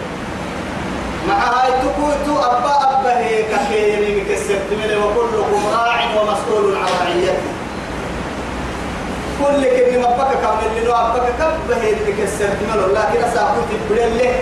مع 1.27 1.35
هاي 1.35 1.71
تكو 1.71 2.07
تو 2.25 2.39
أبا 2.39 2.73
أبا 2.81 3.17
هي 3.17 3.43
كخير 3.43 4.01
مكسر 4.17 4.59
من 4.71 4.91
وكلكم 5.03 5.61
راع 5.73 5.99
ومسؤول 6.15 6.75
عن 6.75 6.91
رعيته. 7.01 7.49
كل 9.39 9.61
كلمة 9.63 10.07
أباك 10.07 10.31
كامل 10.41 10.81
لنو 10.81 10.93
أباك 10.93 11.27
كبه 11.39 11.77
هي 11.81 11.91
مكسر 11.91 12.49
من 12.61 12.93
لكن 12.95 13.23
أساقو 13.23 13.61
تبدل 13.71 14.17
له 14.17 14.33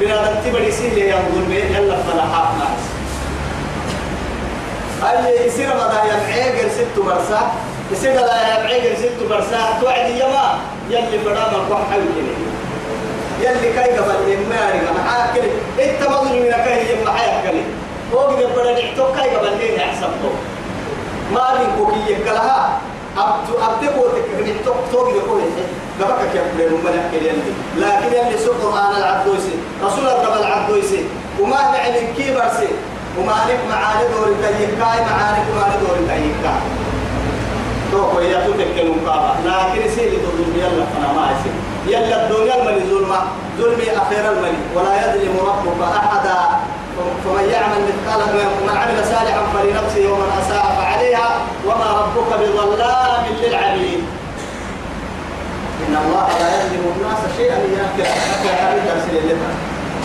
بنا 0.00 0.16
نتبع 0.32 0.70
سيلي 0.70 1.08
ينظر 1.08 1.44
به 1.48 1.64
يلا 1.76 1.96
فلا 2.02 2.22
حق 2.22 2.50
ناس. 2.58 2.82
أي 5.10 5.46
يصير 5.46 5.68
مدى 5.68 5.98
يمعيقر 6.08 6.68
ست 6.68 6.98
برسا 6.98 7.50
يصير 7.92 8.10
مدى 8.12 8.60
يمعيقر 8.60 8.96
ست 8.96 9.28
برسا 9.30 9.78
توعد 9.80 10.10
يما 10.10 10.58
يلي 10.90 11.18
وحاول 11.74 12.04
كده 12.16 12.34
يلي 13.50 13.72
كاي 13.72 13.98
قبل 13.98 14.10
إماري 14.10 14.80
معاك 15.04 15.30
كلي 15.34 15.50
إنت 15.90 16.08
مظلم 16.08 16.42
من 16.42 16.50
كاي 16.64 16.92
يم 16.92 17.04
معاك 17.06 17.42
كلي 17.50 17.62
هو 18.14 18.18
قد 18.18 18.42
نحتوك 18.84 19.16
كاي 19.16 19.36
قبل 19.36 19.58
لين 19.58 19.74
يحسبته 19.80 20.32
ما 21.32 21.54
بين 21.58 21.68
كوكي 21.78 22.12
يكلها. 22.12 22.80
أبتو 23.18 23.52
أبتكو 23.66 24.08
تكرني 24.08 24.52
توك 24.64 24.76
توك 24.92 25.08
يقول 25.08 25.40
كيف 26.32 26.42
بين 26.56 26.72
من 26.72 26.94
يحكي 26.98 27.26
لكن 27.76 28.26
اللي 28.26 28.38
سوق 28.38 28.54
القرآن 28.54 28.96
العبدوسي 28.96 29.54
رسول 29.84 29.98
الله 29.98 30.40
العبدوسي 30.40 31.04
وما 31.40 31.56
نعني 31.56 32.00
كيبرسي 32.16 32.68
وما 33.18 33.34
نك 33.48 33.60
معاني 33.70 34.08
دور 34.08 34.26
تيكاي 34.42 34.76
معاني 34.78 35.40
معاني 35.56 35.74
دور 35.80 35.96
تيكاي 36.08 36.77
تو 37.98 38.20
يا 38.20 38.46
تو 38.46 38.52
تكلم 38.52 38.96
كابا 39.06 39.30
لكن 39.44 39.82
سيدي 39.94 40.16
تظلم 40.16 40.52
يلا 40.56 40.84
فانا 40.90 41.08
ما 41.16 41.24
يصير 41.32 41.54
يلا 41.92 42.16
الدنيا 42.24 42.54
الملي 42.54 42.82
ظلمة. 42.90 43.20
ظلمي 43.58 43.86
أخير 44.02 44.32
الملي. 44.32 44.62
ولا 44.74 44.92
يظلم 45.02 45.34
ربك 45.50 45.80
أحدا. 45.82 46.38
فمن 47.24 47.44
يعمل 47.54 47.80
مثقال 47.88 48.20
من 48.34 48.68
عمل 48.76 48.98
صالحا 49.04 49.42
فلنفسه 49.54 50.12
ومن 50.12 50.30
أساء 50.40 50.64
فعليها. 50.78 51.30
وما 51.66 51.88
ربك 52.00 52.30
بظلام 52.40 53.24
للعبيد. 53.42 54.02
إن 55.82 55.94
الله 56.02 56.28
لا 56.40 56.48
يظلم 56.56 56.84
الناس 56.96 57.20
شيئا 57.36 57.56
ينكر. 57.56 58.08
حتى 58.10 58.48
يعمل 58.56 58.78
ترسل 58.88 59.16
لنا 59.26 59.50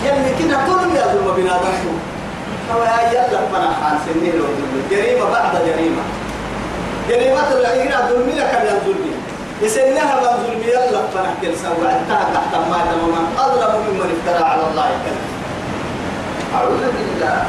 يلي 0.06 0.32
كده 0.40 0.58
ظلم 0.68 0.96
يا 0.96 1.06
ظلم 1.14 1.28
بنادمكم 1.38 1.96
هو 2.74 2.84
يلا 3.12 3.40
فانا 3.52 3.70
خان 3.82 3.98
سنين 4.06 4.34
لو 4.40 4.46
جريمة. 4.92 5.26
بعد 5.32 5.54
جريمه 7.10 7.24
جريمة 7.24 7.52
العيرة 7.60 8.08
ظلم 8.10 8.30
لك 8.30 8.54
يا 8.68 8.80
ظلمي. 8.86 9.14
يسنها 9.62 10.16
من 10.16 10.44
ظلم 10.44 10.62
يلا 10.64 11.02
فانا 11.14 11.34
كل 11.42 11.58
سوى 11.58 11.88
انتهى 12.00 12.26
تحت 12.34 12.54
ما 12.56 12.80
ومن 13.04 13.26
اظلم 13.40 13.82
ممن 13.86 14.10
افترى 14.16 14.44
على 14.50 14.62
الله 14.72 14.90
كذب 15.06 15.26
أعوذ 16.56 16.84
بالله. 16.96 17.44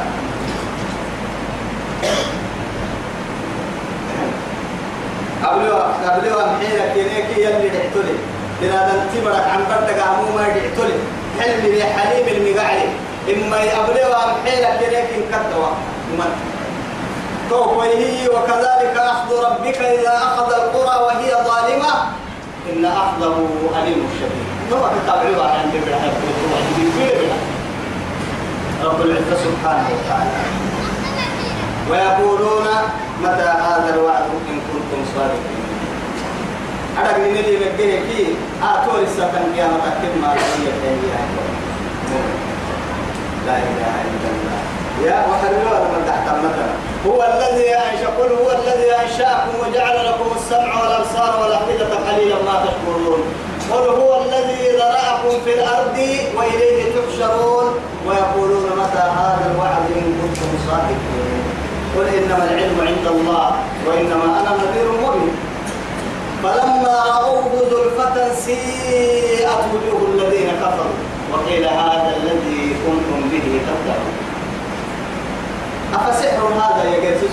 قبلوا 5.43 5.83
قبلوا 6.05 6.41
حين 6.41 6.79
كينيك 6.93 7.37
يلي 7.37 7.69
دعتولي 7.69 8.15
إذا 8.61 8.89
دنتي 8.89 9.25
برك 9.25 9.45
عن 9.47 9.59
بردك 9.69 9.99
عمو 10.01 10.37
ما 10.37 10.43
دعتولي 10.47 10.97
حلم 11.39 11.61
لي 11.73 11.83
حليم 11.83 12.25
المقعلي 12.27 12.87
إما 13.33 13.57
يقبلوا 13.57 14.15
حين 14.45 14.63
كينيك 14.79 15.09
انكتوا 15.17 15.69
من 16.11 16.54
توقيه 17.49 18.29
وكذلك 18.29 18.95
أخذ 18.97 19.45
ربك 19.45 19.77
إذا 19.77 20.17
أخذ 20.17 20.53
القرى 20.53 20.95
وهي 21.03 21.31
ظالمة. 21.31 21.93
إن 22.73 22.85
أخذه 22.85 23.37
أليم 23.81 24.09
شديد. 24.19 24.47
ثم 24.69 24.77
تتابعوا 24.77 25.45
عن 25.45 25.71
جبريل 25.73 27.31
رب 28.83 29.01
العزة 29.01 29.37
سبحانه 29.43 29.87
وتعالى. 29.93 30.39
ويقولون 31.89 32.67
متى 33.23 33.49
هذا 33.67 33.89
الوعد 33.93 34.25
إن 34.49 34.59
كنتم 34.73 35.01
صادقين. 35.15 35.65
أنا 36.97 37.17
من 37.17 37.37
اللي 37.37 37.57
بقيه 37.57 37.99
كي 37.99 38.35
آتوا 38.63 39.01
لسكن 39.01 39.43
قيامة 39.55 39.85
كلمة 40.01 40.33
لا 43.45 43.57
إله 43.57 43.95
إلا 44.05 44.29
الله. 44.33 44.44
يا 45.03 45.25
وحلوا 45.29 45.79
من 45.93 46.03
تحت 46.07 46.27
مثلا 46.27 46.73
هو 47.07 47.23
الذي 47.23 47.75
أنشأ 47.75 48.07
قل 48.07 48.29
هو 48.41 48.51
الذي 48.51 48.91
أنشأكم 49.03 49.53
وجعل 49.61 50.05
لكم 50.05 50.27
السمع 50.35 50.83
والأبصار 50.83 51.41
والأفئدة 51.41 51.95
قليلا 52.07 52.35
ما 52.35 52.65
تشكرون. 52.65 53.21
قل 53.71 53.87
هو 54.01 54.21
الذي 54.21 54.77
ذرأكم 54.77 55.43
في 55.45 55.53
الأرض 55.53 55.97
وإليه 56.35 56.83
تحشرون. 56.95 57.67
ويقولون 58.07 58.65
متى 58.81 59.05
هذا 59.19 59.51
الوعد 59.51 59.85
إن 59.95 60.13
كنتم 60.21 60.49
صادقين. 60.67 61.43
قل 61.95 62.07
إنما 62.17 62.43
العلم 62.43 62.77
عند 62.87 63.07
الله 63.07 63.51
وإنما 63.87 64.39
أنا 64.39 64.51
نذير 64.61 64.91
مبين. 64.91 65.35
فلما 66.43 67.03
رأوه 67.09 67.51
زلفة 67.71 68.35
سيئت 68.45 69.61
وجوه 69.73 70.01
الذين 70.13 70.49
كفروا. 70.61 70.97
وقيل 71.33 71.65
هذا 71.65 72.15
الذي 72.17 72.75
كنتم 72.85 73.29
به 73.31 73.61
تفترون 73.67 74.24
أفسحر 75.93 76.47
هذا 76.47 76.83
يا 76.89 76.99
جيسوس 76.99 77.31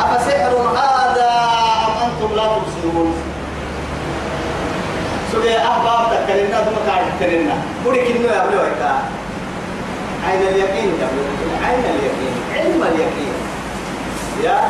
أفسحر 0.00 0.52
هذا 0.56 1.30
أم 1.86 2.10
أنتم 2.10 2.34
لا 2.36 2.42
تبصرون؟ 2.42 3.14
سوري 5.32 5.58
أحباب 5.58 6.26
تكلمنا 6.26 6.64
ثم 6.64 6.90
قاعد 6.90 7.04
تكلمنا 7.20 7.54
قولي 7.84 7.98
كنو 7.98 8.28
يا 8.28 8.44
أبلو 8.44 8.58
عين 10.26 10.40
اليقين 10.42 10.92
يا 11.00 11.08
عين 11.66 11.84
اليقين 11.84 12.34
علم 12.54 12.82
اليقين. 12.82 13.32
يا 14.44 14.60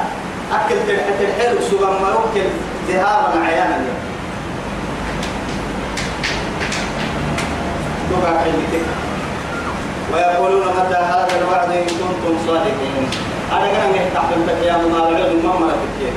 أكل 0.52 0.76
تلحة 0.86 1.20
الحلو 1.20 1.60
سوى 1.70 1.88
يمكن 1.88 2.48
ذهابا 2.88 3.44
عيانا 3.46 3.78
تبع 8.10 8.38
حلتك 8.38 9.05
ويقولون 10.16 10.66
متى 10.66 10.96
هذا 11.12 11.32
الوعد 11.40 11.70
إن 11.70 11.86
كنتم 11.86 12.34
صادقين؟ 12.46 13.06
أنا 13.52 13.66
كان 13.72 13.92
بنتك 14.30 14.66
يا 14.66 14.76
ما 14.76 15.10
ملكت 15.60 16.16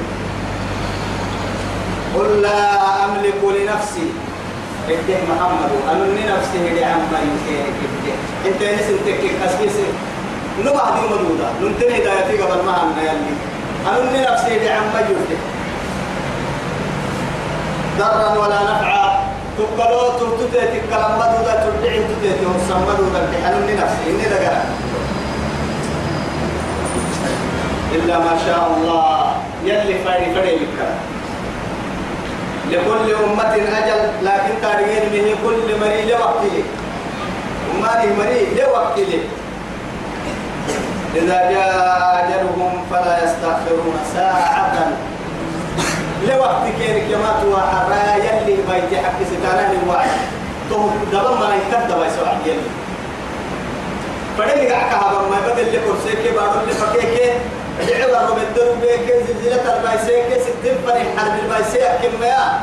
قل 2.15 2.41
لا 2.41 2.59
أملك 3.05 3.41
لنفسي. 3.43 4.07
إنت 4.89 5.09
محمد 5.29 5.71
أنني 5.91 6.23
نفسي 6.31 6.57
هدي 6.71 6.83
عما 6.83 7.19
يمكن 7.21 7.61
إنت 8.45 8.61
نسي 8.63 8.93
تكك 9.05 9.35
أسكيس 9.45 9.75
نبع 10.65 10.89
دي 10.89 11.01
مدودة 11.05 11.47
ننتني 11.61 11.97
هدايتي 11.97 12.41
قبل 12.41 12.65
ما 12.65 12.83
أنا 12.83 13.01
يلي 13.01 13.33
أنني 13.89 14.21
نفسي 14.31 14.57
هدي 14.57 14.69
عما 14.69 14.99
يمكن 14.99 15.39
ضرا 17.99 18.37
ولا 18.37 18.63
نفعا. 18.63 19.18
تقلو 19.59 20.09
ترتدي 20.19 20.79
تكلم 20.79 21.11
مدودة 21.19 21.53
ترجعي 21.63 21.99
تدي 21.99 22.45
وسم 22.45 22.81
مدودة 22.89 23.19
أنني 23.47 23.73
نفسي 23.73 24.03
إني 24.09 24.23
دقا 24.23 24.65
إلا 27.95 28.19
ما 28.19 28.37
شاء 28.45 28.61
الله 28.77 29.33
يلي 29.65 29.95
فاري 30.03 30.33
فاري 30.35 30.55
لك 30.55 30.79
لكل 32.71 33.13
أمة 33.23 33.53
أجل 33.55 34.01
لكن 34.21 34.53
تاريخ 34.61 35.03
به 35.13 35.35
كل 35.43 35.79
مري 35.81 36.05
لوقت 36.11 36.43
له 36.53 36.63
أماني 37.75 38.15
مري 38.17 38.45
لوقت 38.61 38.97
له 38.99 39.23
إذا 41.15 41.51
جاء 41.51 41.75
أجلهم 42.23 42.85
فلا 42.91 43.23
يستأخرون 43.23 43.97
ساعة 44.13 44.87
لوقت 46.27 46.63
كيرك 46.79 47.03
يما 47.09 47.31
توا 47.41 47.59
حرايا 47.59 48.41
اللي 48.41 48.55
بيتي 48.55 48.97
حق 48.97 49.19
ستانا 49.31 49.71
الواحد 49.83 50.09
تو 50.69 50.89
دبا 51.11 51.29
ما 51.39 51.55
يكتب 51.55 51.87
دبا 51.87 52.05
يسوع 52.07 52.33
يلي. 52.45 52.61
فدل 54.37 54.71
قاعد 54.71 54.89
كهذا 54.91 55.21
ما 55.31 55.39
بدل 55.53 55.73
لك 55.73 55.81
كرسيك 55.85 56.33
بعد 56.35 56.49
اللي 56.61 56.73
فكيك؟ 56.73 57.33
دعوة 57.79 58.25
رمضان 58.29 58.79
بيك 58.81 59.13
زلزلة 59.27 59.77
البايسيك 59.77 60.41
ستين 60.41 60.75
فريق 60.87 61.17
حرب 61.17 61.33
البايسيك 61.43 61.83
كم 62.03 62.23
يا 62.23 62.59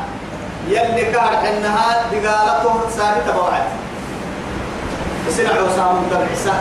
يلي 0.67 1.05
كار 1.05 1.31
حنها 1.43 2.03
دقالته 2.11 2.89
ثابتة 2.89 3.31
بوعد 3.33 3.63
سنع 5.29 5.51
وسام 5.61 5.97
الدرعسة 6.03 6.53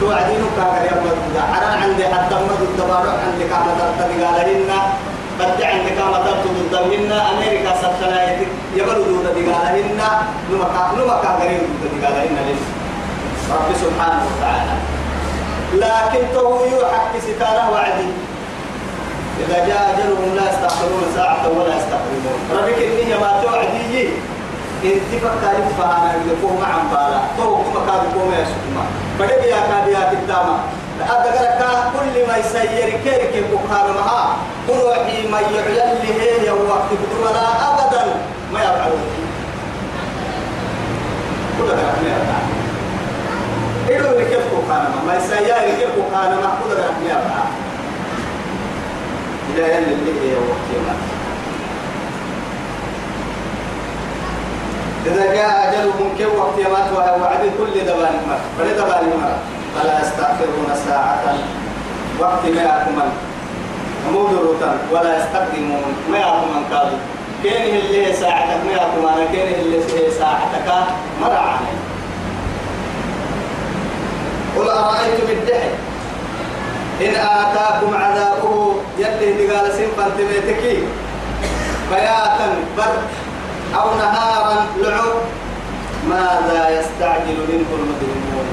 توعدين 0.00 0.44
كاكر 0.56 0.84
يا 0.84 1.00
مدودا 1.00 1.42
عران 1.54 1.82
عندي 1.82 2.04
حتى 2.08 2.34
مدو 2.34 2.64
الدبارو 2.64 3.10
عندي 3.10 3.44
كامة 3.50 3.74
دقالهن 3.98 4.70
بدي 5.40 5.64
عندي 5.64 5.90
كامة 5.90 6.18
ضدهن 6.72 7.12
أمريكا 7.12 7.72
سبتنا 7.82 8.18
يبلو 8.76 9.02
دودا 9.04 9.30
دقالهن 9.36 10.00
نمكا 10.50 10.82
نمكا 10.96 11.30
دودا 11.38 11.88
دقالهن 11.94 12.36
رب 13.52 13.68
سبحانه 13.82 14.22
وتعالى. 14.26 14.74
لكن 15.82 16.22
تو 16.34 16.64
يوحك 16.64 17.12
ستانه 17.26 17.70
وعدي. 17.72 18.10
إذا 19.40 19.58
جاء 19.66 19.80
أجلهم 19.92 20.34
لا 20.36 20.44
يستأخرون 20.50 21.02
ساعة 21.16 21.44
ولا 21.56 21.72
يستقدمون 21.76 22.38
ربك 22.56 22.78
إني 22.78 23.14
ما 23.20 23.30
توعدي 23.42 24.08
انت 24.84 25.10
فكاري 25.22 25.62
فانا 25.78 26.10
يقوم 26.26 26.60
مع 26.60 26.72
بالا. 26.92 27.20
تو 27.38 27.56
كما 27.56 27.80
كان 27.86 28.00
يقوم 28.10 28.32
يا 28.32 28.44
سكما 28.44 28.84
بدأ 29.18 29.36
بيا 29.42 29.60
كابيا 29.70 30.02
كتاما 30.12 30.56
أدقرك 31.00 31.60
كل 31.92 32.26
ما 32.28 32.36
يسير 32.36 32.90
كيرك 33.04 33.34
يبقى 33.34 33.92
معها 33.94 34.36
روحي 34.68 35.28
ما 35.28 35.40
يعلن 35.40 35.98
لي 36.02 36.50
وقت 36.50 36.90
ولا 37.22 37.46
أبدا. 37.68 38.04
ما 38.52 38.60
يفعلون 38.60 39.04
كل 41.58 41.66
ما 41.66 41.82
يفعل. 42.06 42.46
إلو 43.88 44.18
لكيف 44.18 44.46
كان 44.68 44.92
ما 45.06 45.16
يسير 45.16 45.76
كيف 45.78 45.94
كان 46.12 46.30
ما 46.30 46.50
كل 46.64 46.74
ما 46.76 47.06
يفعل. 47.06 47.46
إلى 49.54 49.78
اللي 49.78 50.12
هي 50.20 50.34
وقت 50.34 50.96
إذا 55.06 55.34
جاء 55.34 55.68
أجلهم 55.68 56.08
كم 56.18 56.38
وقت 56.38 56.58
يمات 56.58 56.92
وعد 57.20 57.50
كل 57.58 57.80
دبان 57.80 58.16
مر 58.28 58.40
بل 58.58 58.74
دبان 58.74 59.04
مر 59.22 59.55
فلا 59.76 60.00
يستأخرون 60.02 60.70
ساعة؟ 60.88 61.34
وقت 62.18 62.44
ما 62.54 62.82
أكمل 62.82 63.08
مودروتا 64.12 64.78
ولا 64.92 65.18
يستقدمون. 65.18 65.94
ما 66.10 66.40
من 66.40 66.64
كادو 66.70 66.96
كين 67.42 67.76
اللي 67.76 68.12
ساعتك 68.12 68.60
ما 69.02 69.14
أنا 69.14 69.26
كين 69.32 69.48
اللي 69.60 70.10
ساعتك 70.18 70.68
مرة 71.20 71.38
عني 71.38 71.76
قل 74.56 74.68
أرأيتم 74.68 75.28
الدحي 75.30 75.70
إن 77.00 77.14
آتاكم 77.14 77.94
عذابه. 77.94 78.74
يلي 78.98 79.52
قال 79.52 79.72
سنفا 79.72 80.10
تبيتكي 80.18 80.82
بياتا 81.90 82.54
برد 82.76 83.08
أو 83.74 83.94
نهارا 83.94 84.66
لعب. 84.76 85.20
ماذا 86.08 86.80
يستعجل 86.80 87.38
منه 87.48 87.70
المجرمون؟ 87.72 88.46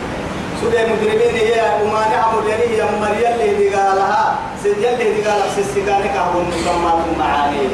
سورة 0.63 0.80
المجرمين 0.82 1.36
هي 1.36 1.62
أمانع 1.62 2.32
مدنية 2.36 2.78
يا 2.78 2.86
مريم 3.02 3.39
اللي 3.41 3.76
قالها 3.76 4.36
سيد 4.63 4.78
اللي 4.78 5.21
قال 5.30 5.41
سيسكانك 5.56 6.15
أهو 6.15 6.39
المسمات 6.41 7.04
معاني. 7.19 7.67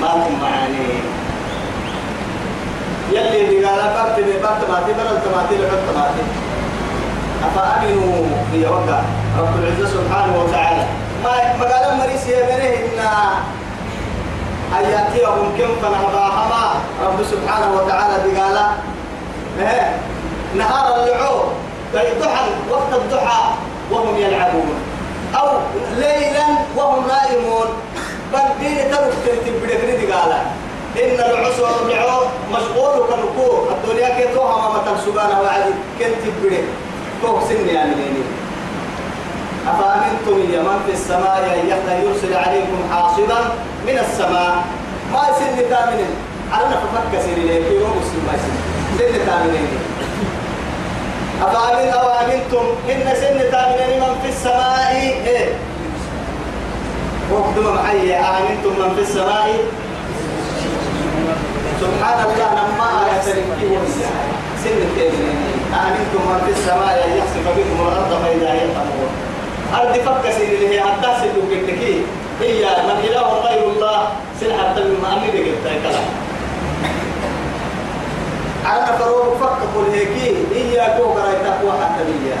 ما 0.00 0.28
معاني. 0.42 0.88
يلي 3.12 3.64
قال 3.64 3.80
برت 3.94 4.16
برت 4.42 4.70
ماتي 4.70 4.92
برت 4.92 5.24
ماتي 5.36 5.56
برت 5.58 5.96
ماتي 5.96 6.22
أفأمنوا 7.44 8.26
هي 8.52 8.66
وقع. 8.66 9.00
رب 9.38 9.54
العزة 9.58 9.88
سبحانه 9.94 10.44
وتعالى. 10.44 10.86
ما 11.24 11.30
قال 11.64 11.98
مريس 11.98 12.26
يا 12.28 12.42
بنيه 12.44 12.76
إن 12.76 13.00
أن 14.78 14.84
يأتيهم 14.90 15.52
كم 15.58 15.70
فنهضاهما 15.82 16.74
رب 17.04 17.22
سبحانه 17.30 17.74
وتعالى 17.74 18.14
بقال 18.32 18.56
إيه 19.58 19.96
نهار 20.54 21.02
اللعوب 21.02 21.44
ضحى 21.94 22.44
وقت 22.70 22.92
الضحى 22.92 23.42
وهم 23.90 24.16
يلعبون. 24.16 24.74
أو 25.34 25.48
ليلا 25.96 26.46
وهم 26.76 27.06
نائمون. 27.08 27.66
بل 28.32 28.38
دين 28.60 28.90
ترك 28.90 29.12
ترتب 29.26 29.54
بدك 29.62 30.12
قال 30.12 30.32
إن 31.02 31.20
العسر 31.30 31.86
والعو 31.86 32.22
مشغول 32.52 33.06
كنكو 33.08 33.48
الدنيا 33.70 34.08
كتوها 34.20 34.68
ما 34.72 34.78
تنسبانا 34.86 35.40
وعدي. 35.40 35.74
كنت 35.98 36.24
بدك 36.42 36.64
تو 37.22 37.40
سني 37.48 37.72
يا 37.72 37.84
منيني 37.84 38.22
أفأمنتم 39.68 40.52
يا 40.52 40.62
من 40.62 40.78
في 40.86 40.92
السماء 40.92 41.42
أن 41.62 42.02
يرسل 42.04 42.34
عليكم 42.34 42.78
حاصبا 42.92 43.40
من 43.86 43.98
السماء؟ 43.98 44.64
ما 45.12 45.22
يسن 45.30 45.70
تامنين 45.70 46.14
على 46.52 46.66
نفك 46.66 47.22
سيري 47.24 47.44
لك 47.44 47.72
يوم 47.72 47.90
مسلم 47.90 48.22
ما 48.26 48.32
يسن 48.34 48.54
سن 48.98 49.26
تامنين 49.26 49.68
أفأمن 51.42 51.88
أو 51.88 52.08
أمنتم 52.08 52.64
إن 52.90 53.14
سن 53.20 53.50
تامنين 53.52 54.00
من 54.00 54.14
في 54.22 54.28
السماء؟ 54.28 54.92
إيه. 55.26 55.48
وقدم 57.32 57.74
معي 57.74 58.14
أمنتم 58.16 58.70
من 58.82 58.94
في 58.96 59.00
السماء؟ 59.02 59.48
سبحان 61.80 62.18
الله 62.24 62.50
لما 62.52 62.88
آية 63.04 63.20
تركي 63.24 63.66
ومسيح 63.76 64.10
سن 64.64 64.80
تامنين 64.96 65.50
أمنتم 65.74 66.20
من 66.30 66.40
في 66.46 66.52
السماء 66.52 67.08
يحسب 67.18 67.44
بكم 67.56 67.88
الأرض 67.88 68.22
فإذا 68.24 68.52
هي 68.52 68.60
تمور 68.60 69.10
أرض 69.74 69.92
فك 69.96 70.30
سيري 70.32 70.54
اللي 70.56 70.68
هي 70.76 70.80
حتى 70.80 71.08
كتكي 71.50 72.02
هي 72.40 72.62
من 72.62 73.04
إله 73.04 73.28
غير 73.46 73.62
الله 73.70 74.08
سلحة 74.40 74.74
من 74.74 75.04
أمي 75.12 75.28
بقلت 75.32 75.82
كلام 75.82 76.04
على 78.64 78.98
فروق 78.98 79.36
فك 79.36 79.58
قل 79.76 79.90
هيك 79.92 80.08
هي 80.54 80.94
كوكرا 80.98 81.32
تقوى 81.32 81.72
حتى 81.72 82.04
بيا 82.04 82.36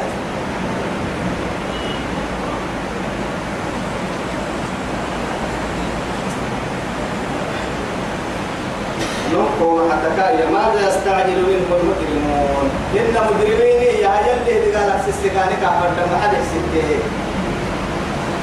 نقوم 9.32 9.92
حتى 9.92 10.16
كايا 10.16 10.50
ماذا 10.50 10.88
يستعجل 10.88 11.36
منه 11.42 11.70
المجرمون؟ 11.80 12.70
إن 12.96 13.14
مجرمين 13.14 13.82
يا 13.82 14.12
يلي 14.46 14.76
قال 14.76 15.00
سيستكاني 15.06 15.56
كافر. 15.60 15.88
ما 16.12 16.18
حد 16.22 16.32
يسكت 16.32 17.02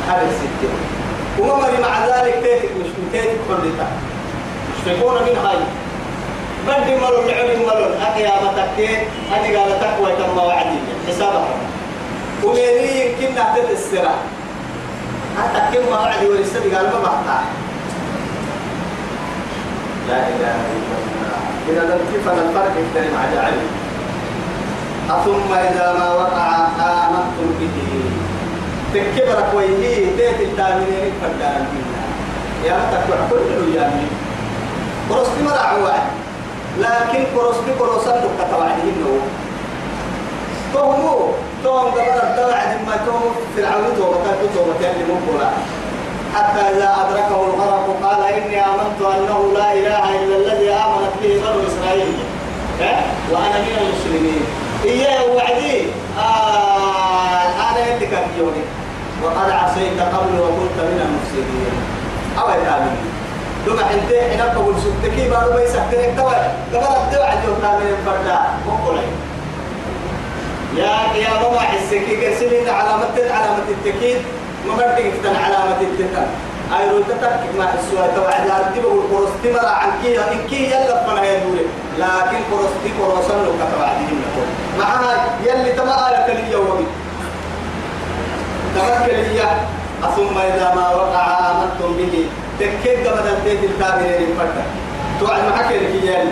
حد 0.09 0.17
يسكت 0.21 0.71
ومر 1.39 1.71
مع 1.81 2.05
ذلك 2.05 2.33
تيتك 2.43 2.69
مش 2.79 2.89
تيتك 3.11 3.37
حريتا 3.49 3.87
مشفقون 4.73 5.13
من 5.15 5.37
هاي 5.45 5.57
بدي 6.67 6.95
ملون 6.95 7.29
العلم 7.29 7.59
ملون. 7.61 7.91
أكيا 8.01 8.31
متكين 8.43 8.99
أني 9.35 9.55
قال 9.55 9.79
تقوى 9.79 10.11
تم 10.19 10.37
وعدي 10.37 10.79
حسابها 11.07 11.55
وميني 12.43 12.91
يمكن 13.01 13.35
نعتد 13.35 13.69
السرع 13.71 14.15
حتى 15.37 15.61
كم 15.73 15.87
وعدي 15.91 16.25
ولسه 16.27 16.59
قال 16.75 16.85
ما 16.85 16.99
بحثها 16.99 17.43
لا 20.09 20.17
إله 20.17 20.55
إلا 20.75 20.95
الله. 21.03 21.39
إذا 21.69 21.83
لم 21.91 22.01
تفن 22.13 22.37
الفرق 22.47 22.73
احترم 22.81 23.13
عجائب 23.23 23.67
أثم 25.09 25.53
إذا 25.53 25.95
ما 25.99 26.13
وقع 26.13 26.47
آمنتم 26.79 27.49
به. 27.59 27.77
تكبرك 28.93 29.49
ويهي 29.55 30.05
تيت 30.17 30.39
التامنين 30.41 31.11
فردان 31.21 31.65
يا 32.65 32.77
تكبر 32.91 33.19
كل 33.29 33.75
يامين 33.75 34.09
قرصتي 35.09 35.43
مرع 35.43 35.73
واحد 35.83 36.07
لكن 36.79 37.25
قرصتي 37.37 37.71
قرصان 37.79 38.15
لك 38.15 38.47
توعدين 38.51 38.95
نو 39.01 39.13
تومو 40.73 41.31
توم 41.63 41.85
قبل 41.91 42.19
التوعد 42.23 42.71
ما 42.87 42.95
توم 43.05 43.35
في 43.55 43.61
العود 43.61 43.99
وبكات 43.99 44.39
توم 44.55 44.73
تاني 44.81 45.03
مقبولا 45.03 45.49
حتى 46.35 46.61
إذا 46.61 46.89
أدركه 47.01 47.45
الغرق 47.45 47.87
قال 48.03 48.33
إني 48.33 48.65
آمنت 48.65 48.99
أنه 49.01 49.51
لا 49.53 49.73
إله 49.73 50.03
إلا 50.23 50.35
الذي 50.37 50.69
آمنت 50.69 51.13
به 51.21 51.41
بنو 51.43 51.59
إسرائيل. 51.67 52.13
وأنا 53.31 53.57
من 53.65 53.75
المسلمين. 53.81 54.43
إياه 54.85 55.25
وعدي. 55.35 55.87
آه 56.19 57.41
الآن 57.49 57.97
يدك 57.97 58.13
يوني. 58.37 58.63
وقد 59.23 59.49
عصيت 59.49 59.99
قبل 59.99 60.39
وكنت 60.39 60.77
من 60.77 60.99
المفسدين. 61.05 61.75
أو 62.39 62.49
يتابعين 62.49 63.16
لما 63.67 63.81
انت 63.93 64.11
هنا 64.11 64.53
بقول 64.53 64.75
سبتكي 64.81 65.29
بارو 65.29 65.53
بيس 65.53 65.75
احترك 65.75 66.13
توا 66.17 66.33
قبل 66.73 66.95
الدوع 67.03 67.29
جو 67.45 67.53
تامين 67.61 67.95
فردا 68.05 68.39
وقولي 68.67 69.07
يا 70.77 70.93
يا 71.15 71.33
ماما 71.41 71.59
حسكي 71.59 72.15
كرسلين 72.21 72.69
علامة 72.69 73.15
علامة 73.17 73.67
التكيد 73.69 74.17
بدك 74.77 75.13
تن 75.23 75.35
علامة 75.35 75.81
التكيد 75.81 76.27
أي 76.67 76.89
رو 76.89 76.99
تتك 76.99 77.39
ما 77.57 77.73
السؤال 77.79 78.15
توعد 78.15 78.49
أرتب 78.49 78.85
والقرص 78.85 79.29
تمر 79.43 79.65
عن 79.65 79.91
كي 80.03 80.19
إن 80.19 80.47
كي 80.49 80.71
يلا 80.71 81.03
فنا 81.03 81.23
يدوري. 81.25 81.65
لكن 81.99 82.39
قرص 82.51 82.73
تي 82.83 82.91
قرص 82.99 83.31
لو 83.31 83.53
كتوعدين 83.59 84.21
نقول 84.23 84.47
معها 84.79 85.25
يلي 85.45 85.71
تما 85.71 86.09
آلة 86.09 86.33
لي 86.33 86.51
يومي 86.51 86.85
تمكن 88.75 89.15
لي 89.15 89.41
ثم 90.15 90.37
إذا 90.37 90.73
ما 90.75 90.89
وقع 90.89 91.25
آمنتم 91.51 91.97
به. 91.97 92.27
تكيد 92.59 93.07
قبل 93.07 93.27
البيت 93.29 93.61
الكامل 93.63 94.27
فردا 94.37 94.63
توعد 95.19 95.41
معك 95.49 95.71
لك 95.71 95.81
يلي 96.03 96.23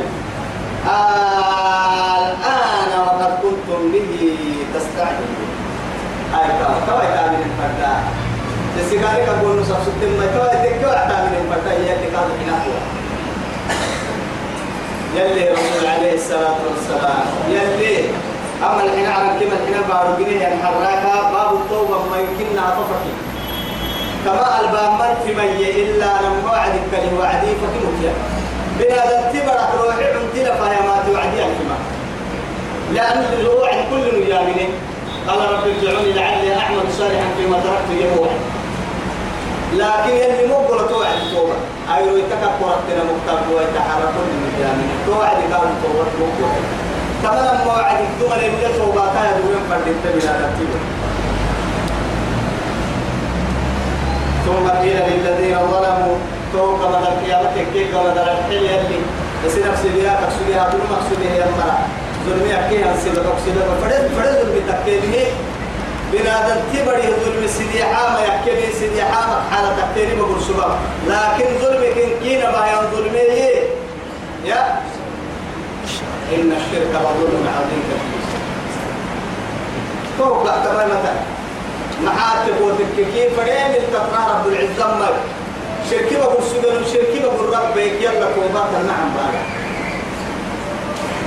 الآن 2.25 2.91
وقد 2.99 3.33
كنتم 3.41 3.81
به 3.93 4.37
تستعجلون. 4.75 5.49
أي 6.33 6.47
كاو 6.59 6.73
كاو 6.87 6.99
كامل 6.99 7.43
فردا 7.57 7.91
تسيقاري 8.77 9.21
كقول 9.25 9.59
نصف 9.59 9.81
ستين 9.83 10.11
ما 10.19 10.25
كاو 10.25 10.45
تكاو 10.63 10.91
كامل 11.09 11.33
فردا 11.49 11.73
يلي 11.73 12.07
كاو 12.13 12.25
هنا 12.41 12.57
يلي 15.15 15.43
رسول 15.49 15.83
عليه 15.87 16.13
الصلاة 16.13 16.59
والسلام. 16.69 17.25
يلي. 17.49 17.95
أما 18.63 18.83
الحين 18.83 19.05
على 19.05 19.27
كما 19.39 19.55
الحين 19.59 19.77
بارو 19.89 20.11
جنيه 20.19 20.39
يعني 20.41 20.63
حراكا 20.63 21.31
باب 21.31 21.53
التوبة 21.53 21.97
ما 22.11 22.17
يمكننا 22.17 22.61
طفقي 22.69 23.13
كما 24.25 24.59
البامر 24.61 25.15
في 25.25 25.33
مي 25.33 25.71
إلا 25.83 26.09
لما 26.23 26.51
وعدك 26.51 26.81
كلي 26.91 27.17
وعدي 27.19 27.47
فكنت. 27.61 28.03
يا 28.03 28.13
بهذا 28.79 29.15
التبرك 29.19 29.69
روحي 29.81 30.03
عمتنا 30.13 30.55
فهي 30.55 30.77
ما 30.87 31.03
توعدي 31.07 31.39
الكما 31.45 31.77
لأن 32.93 33.25
الوعد 33.39 33.79
كل 33.91 34.31
يامنه 34.31 34.69
قال 35.27 35.39
رب 35.51 35.63
ارجعوني 35.67 36.13
لعلي 36.13 36.55
أعمل 36.55 36.93
صالحا 36.97 37.27
فيما 37.37 37.57
تركت 37.59 37.89
يوم 38.01 38.27
لكن 39.73 40.13
يلي 40.15 40.47
مقبل 40.47 40.89
توعد 40.89 41.19
توبة. 41.33 41.57
أيرو 41.95 42.17
يتكبر 42.17 42.75
تنا 42.87 43.03
مكتب 43.09 43.51
ويتحرك 43.55 44.15
من 44.27 44.53
يامنه 44.61 44.95
توعد 45.07 45.37
قال 45.53 45.69
توبة 45.83 46.11
مقبل 46.19 46.63
كما 47.23 47.39
لما 47.39 47.73
وعدك 47.73 48.09
دوما 48.19 48.35
يبقى 48.35 48.73
توبة. 48.79 49.01
كايا 49.13 49.39
دوين 49.39 49.63
فردين 49.69 49.95
تبلا 50.03 50.33
تبتيبه 50.41 50.79
ثم 54.45 54.67
قيل 54.85 54.97
للذين 55.09 55.57
ظلموا. 55.71 56.17
توك 56.53 56.79
بدل 56.79 57.25
قيامة 57.25 57.55
كيك 57.73 57.91
بدل 57.95 58.29
الحل 58.29 58.53
يلي 58.53 58.99
بس 59.45 59.51
نفسي 59.51 59.89
بها 59.89 60.21
تقصدها 60.21 60.69
كل 60.71 60.77
مقصودها 60.91 61.35
يا 61.35 61.45
مرا 61.45 61.77
ظلمي 62.25 62.51
أكيد 62.59 62.87
أنسي 62.87 63.09
بتقصدها 63.09 63.65
فرد 63.81 64.11
فرد 64.17 64.35
ظلمي 64.41 64.61
تكيني 64.69 65.25
بنادم 66.11 66.61
تبري 66.73 67.01
ظلم 67.01 67.47
سيدي 67.47 67.83
حامة 67.83 68.19
يحكي 68.21 68.73
سيدي 68.79 69.03
حامة 69.03 69.49
حالة 69.51 69.75
تكتيري 69.79 70.15
بقول 70.15 70.41
سبب 70.41 70.71
لكن 71.07 71.45
ظلم 71.61 71.83
كن 71.95 72.09
كينا 72.23 72.51
بها 72.51 72.81
ظلمي 72.93 73.19
يا. 74.45 74.81
إن 76.33 76.51
الشرك 76.51 76.89
لظلم 76.89 77.45
عظيم. 77.55 77.81
كبير 77.89 78.25
فوق 80.17 80.43
ترى 80.43 80.85
مثلا. 80.85 81.34
محاتب 82.03 82.61
وتككين 82.61 83.29
فريم 83.37 83.71
التقرار 83.83 84.27
رب 84.35 84.47
العزة 84.47 84.97
مر 84.99 85.13
شركي 85.91 86.15
بقول 86.15 86.43
سجن 86.43 86.85
شركي 86.93 87.19
بقول 87.19 87.49
رب 87.53 87.77
يلا 87.77 88.27
كوبات 88.35 88.71
نعم 88.87 89.09
بقى. 89.15 89.41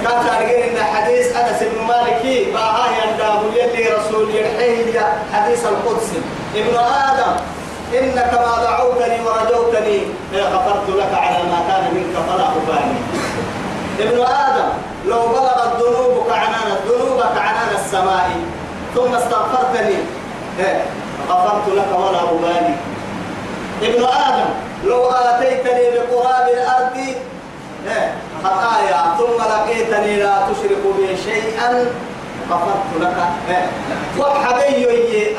كان 0.04 0.26
تارجين 0.26 0.76
إن 0.76 0.84
حديث 0.84 1.36
أنس 1.36 1.62
بن 1.62 1.82
مالك 1.88 2.48
باها 2.54 2.86
ينداه 2.98 3.40
يلي 3.56 3.88
رسول 3.88 4.30
يرحيه 4.34 5.00
حديث 5.32 5.66
القدس. 5.66 6.08
ابن 6.56 6.76
آدم 6.76 7.32
إنك 7.98 8.32
ما 8.34 8.64
دعوتني 8.64 9.18
ورجوتني 9.26 9.98
غفرت 10.34 10.88
لك 10.88 11.12
على 11.14 11.38
ما 11.50 11.58
كان 11.68 11.94
منك 11.94 12.14
فلا 12.28 12.44
أبالي 12.48 12.98
ابن 14.00 14.20
آدم 14.20 14.68
لو 15.06 15.28
بلغت 15.28 15.76
ذنوبك 15.82 16.32
عنان 16.32 16.76
ذنوبك 16.88 17.36
عنان 17.38 17.68
السماء 17.84 18.30
ثم 18.94 19.14
استغفرتني 19.14 19.94
غفرت 21.30 21.68
لك 21.76 21.98
ولا 21.98 22.22
أبالي 22.22 22.74
ابن 23.82 24.04
آدم 24.04 24.50
لو 24.84 25.06
آتيتني 25.10 25.84
بقراب 25.90 26.48
الأرض 26.48 26.96
خطايا 28.44 29.14
ثم 29.18 29.42
لقيتني 29.52 30.16
لا 30.22 30.34
تشرك 30.48 30.82
بي 30.98 31.16
شيئا 31.24 31.86
غفرت 32.50 32.90
لك 33.00 33.16
وحبي 34.18 34.86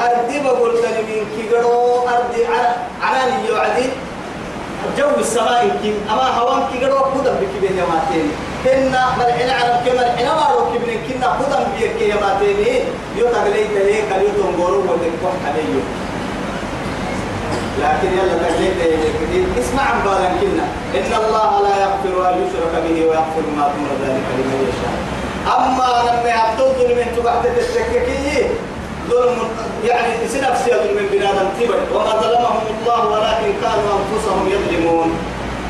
أردي 0.02 0.40
بقول 0.40 0.76
لي 0.76 1.02
من 1.08 1.26
كيغرو 1.36 2.08
أردي 2.08 2.46
عناني 3.02 3.48
يوعدي. 3.48 3.90
جو 4.98 5.10
السماء 5.20 5.78
كيم 5.82 6.08
أما 6.12 6.28
هوان 6.40 6.62
كيغرو 6.74 6.98
قدم 6.98 7.34
بكبه 7.42 7.70
يماتين 7.82 8.32
كنا 8.64 9.04
ملحنا 9.20 9.54
عرب 9.54 9.78
كملحنا 9.86 10.32
ما 10.36 10.48
رو 10.54 10.62
كبن 10.72 10.92
كنا 11.08 11.28
قدم 11.28 11.64
بيك 11.80 12.02
يماتين 12.02 12.84
يتغليت 13.18 13.74
ليك 13.88 14.10
اليوتون 14.16 14.56
غورو 14.60 14.80
ودك 14.80 15.24
حبي 15.46 15.80
لكن 17.80 18.10
يلا 18.18 18.36
تجليد 18.44 19.48
اسمع 19.60 19.84
عن 19.84 20.00
كنا. 20.42 20.66
إن 21.00 21.12
الله 21.22 21.52
لا 21.64 21.74
يغفر 21.84 22.30
أن 22.30 22.36
يشرك 22.44 22.74
به 22.86 22.98
ويغفر 23.06 23.46
ما 23.58 23.66
دون 23.74 23.90
ذلك 24.04 24.26
لمن 24.38 24.58
يشاء. 24.68 24.96
أما 25.58 25.90
لما 26.08 26.30
يعطوا 26.30 26.74
ظلم 26.74 27.00
تبعت 27.18 27.46
التككي 27.46 28.50
ظلم 29.10 29.40
يعني 29.86 30.28
سنفسي 30.28 30.72
ظلم 30.72 31.08
بنادم 31.12 31.50
تبر 31.60 31.80
وما 31.94 32.14
ظلمهم 32.22 32.62
الله 32.82 33.08
ولكن 33.08 33.52
كانوا 33.62 33.92
أنفسهم 34.00 34.50
يظلمون. 34.54 35.10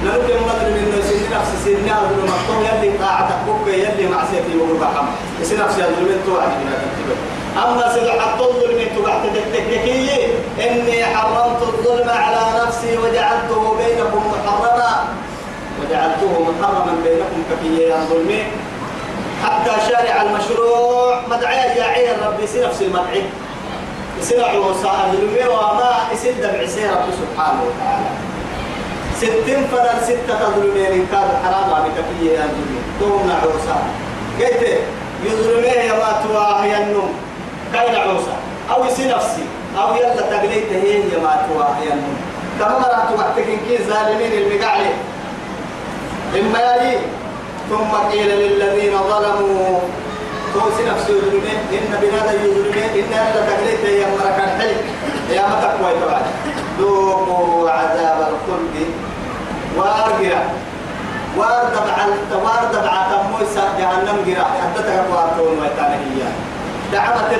نلقي 0.03 0.33
مدر 0.47 0.67
من 0.75 1.01
سن 1.09 1.35
نفس 1.35 1.51
سن 1.65 1.87
ظلم 2.09 2.29
الطول 2.37 2.65
يلي 2.65 2.97
طاعتك 2.97 3.39
بك 3.47 3.67
يلي 3.73 4.07
معصيتي 4.07 4.57
وربحم 4.57 5.05
سنفسي 5.43 5.81
ظلم 5.81 6.21
توعد 6.25 6.51
بنادم 6.59 6.91
تبر 6.97 7.17
أما 7.63 7.93
سيد 7.93 8.09
حط 8.09 8.41
الظلم 8.41 8.79
تبعت 8.95 9.21
تكتكي 9.35 10.27
إني 10.59 11.05
حرمت 11.05 11.61
الظلم 11.61 12.09
على 12.09 12.41
نفسي 12.63 12.97
وجعلته 12.97 13.75
بينكم 13.77 14.23
محرما. 14.31 15.05
وجعلته 15.81 16.31
محرما 16.49 16.93
بينكم 17.03 17.43
كفيا 17.49 17.97
ظلمي. 18.09 18.43
حتى 19.43 19.71
شارع 19.89 20.21
المشروع 20.21 21.21
مدعي 21.29 21.77
يا 21.77 21.83
عين 21.83 22.17
ربي 22.27 22.47
سي 22.47 22.65
نفس 22.65 22.81
المدعي. 22.81 23.23
يصير 24.21 24.59
وصاء 24.59 25.11
ظلمي 25.11 25.49
وما 25.49 25.93
بعسير 26.09 26.33
ربي 26.39 27.11
سبحانه 27.21 27.61
وتعالى. 27.67 28.09
ستين 29.19 29.67
فرد 29.71 29.99
ستة 30.03 30.39
ظلمين 30.55 31.07
كان 31.11 31.29
حرام 31.43 31.73
على 31.73 31.89
كفيا 31.97 32.47
ظلمي 32.55 32.79
توم 32.99 33.27
نعوسا 33.27 33.77
قلت 34.39 34.63
يظلمي 35.25 35.67
يا 35.67 35.93
ما 35.93 36.23
تواه 36.23 36.63
النوم. 36.65 37.13
كاين 37.73 37.95
عوسى 37.95 38.35
أو 38.71 38.85
يسي 38.85 39.05
نفسي. 39.07 39.45
أو 39.77 39.95
يلا 39.95 40.21
تقليت 40.21 40.71
هي 40.71 40.91
يا 41.11 41.19
ما 41.19 41.45
تواهي 41.47 41.89
كما 42.59 42.79
مرات 42.79 43.09
وقتك 43.19 43.45
كي 43.45 43.77
ظالمين 43.89 44.31
المقعلي 44.31 44.91
إما 46.39 46.59
يلي 46.59 46.97
ثم 47.69 47.91
قيل 48.11 48.29
للذين 48.29 48.93
ظلموا. 48.97 49.79
توسي 50.53 50.83
نفسي 50.91 51.11
يظلمين. 51.11 51.59
إن 51.71 51.91
بنادى 52.01 52.33
يظلمين. 52.37 52.89
إن 52.99 53.07
يلا 53.11 53.41
تقليت 53.49 53.85
هي 53.85 54.05
مركا 54.05 54.43
الحلم 54.43 54.81
يا 55.29 55.41
ما 55.41 55.55
تقوى 55.61 55.91
بعد 56.07 56.25
ذوقوا 56.79 57.69
عذاب 57.69 58.19
الخلد. 58.31 58.75
وارجع 59.79 60.39
وارد 61.37 61.75
بعد 61.89 62.11
وارد 62.43 62.73
بعد 62.89 63.11
موسى 63.31 63.63
جهنم 63.79 64.17
جرا. 64.27 64.47
حتى 64.59 64.81
تقوى 64.87 65.23
تون 65.37 65.53
ويتانهيا 65.61 66.29
دعمت 66.93 67.31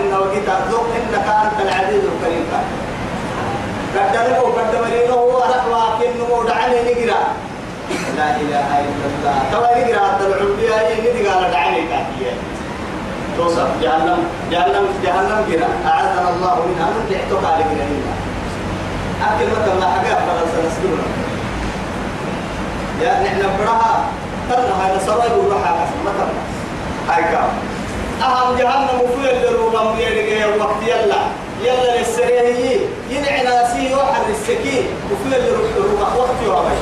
إنه 0.00 0.16
قلت 0.16 0.48
ذوق 0.70 0.86
إنك 0.98 1.26
أنت 1.44 1.58
العزيز 1.66 2.04
الكريم. 2.12 2.46
قدره 3.96 4.40
قدمرينه 4.56 5.14
هو 5.14 5.38
رحمة 5.38 5.82
كنه 5.98 6.30
دعني 6.48 6.76
نقرأ 6.86 7.22
لا 8.16 8.28
إله 8.42 8.68
إلا 8.86 9.06
الله. 9.10 9.36
توا 9.52 9.70
نقرأ 9.78 10.02
حتى 10.08 10.24
العبية 10.26 10.76
يني 11.04 11.28
قال 11.28 11.50
دعني 11.50 11.80
كافية. 11.90 12.34
توصف 13.36 13.68
جهنم 13.82 14.18
جهنم 14.52 14.86
جهنم 15.04 15.38
قرأ 15.48 15.70
أعاذنا 15.86 16.28
الله 16.34 16.54
منها. 16.68 16.86
من 16.94 17.02
تحتك 17.10 17.44
على 17.52 17.64
قرأ 17.64 17.88
أكل 19.26 19.46
مثل 19.54 19.80
ما 19.80 19.86
حقا 19.92 20.18
فلا 20.26 20.44
سنسلونا 20.52 21.25
يا 23.02 23.22
نحن 23.22 23.42
براها 23.58 24.04
تنها 24.50 24.86
هذا 24.86 25.24
يقول 25.24 25.52
حاجة 25.64 25.88
مثلا 26.06 26.32
هاي 27.08 27.22
كام 27.22 27.48
أهم 28.22 28.56
جهنم 28.56 29.00
وفي 29.00 29.32
الدروب 29.32 29.74
يلقى 29.98 30.58
وقت 30.58 30.82
يلا. 30.86 31.16
يلا 31.64 31.98
للسريه 31.98 32.78
ينعي 33.10 33.42
ناسي 33.42 33.94
وحر 33.94 34.22
السكين 34.30 34.86
وفي 35.12 35.36
الدروب 35.36 36.00
وقت 36.16 36.30
يومي 36.44 36.76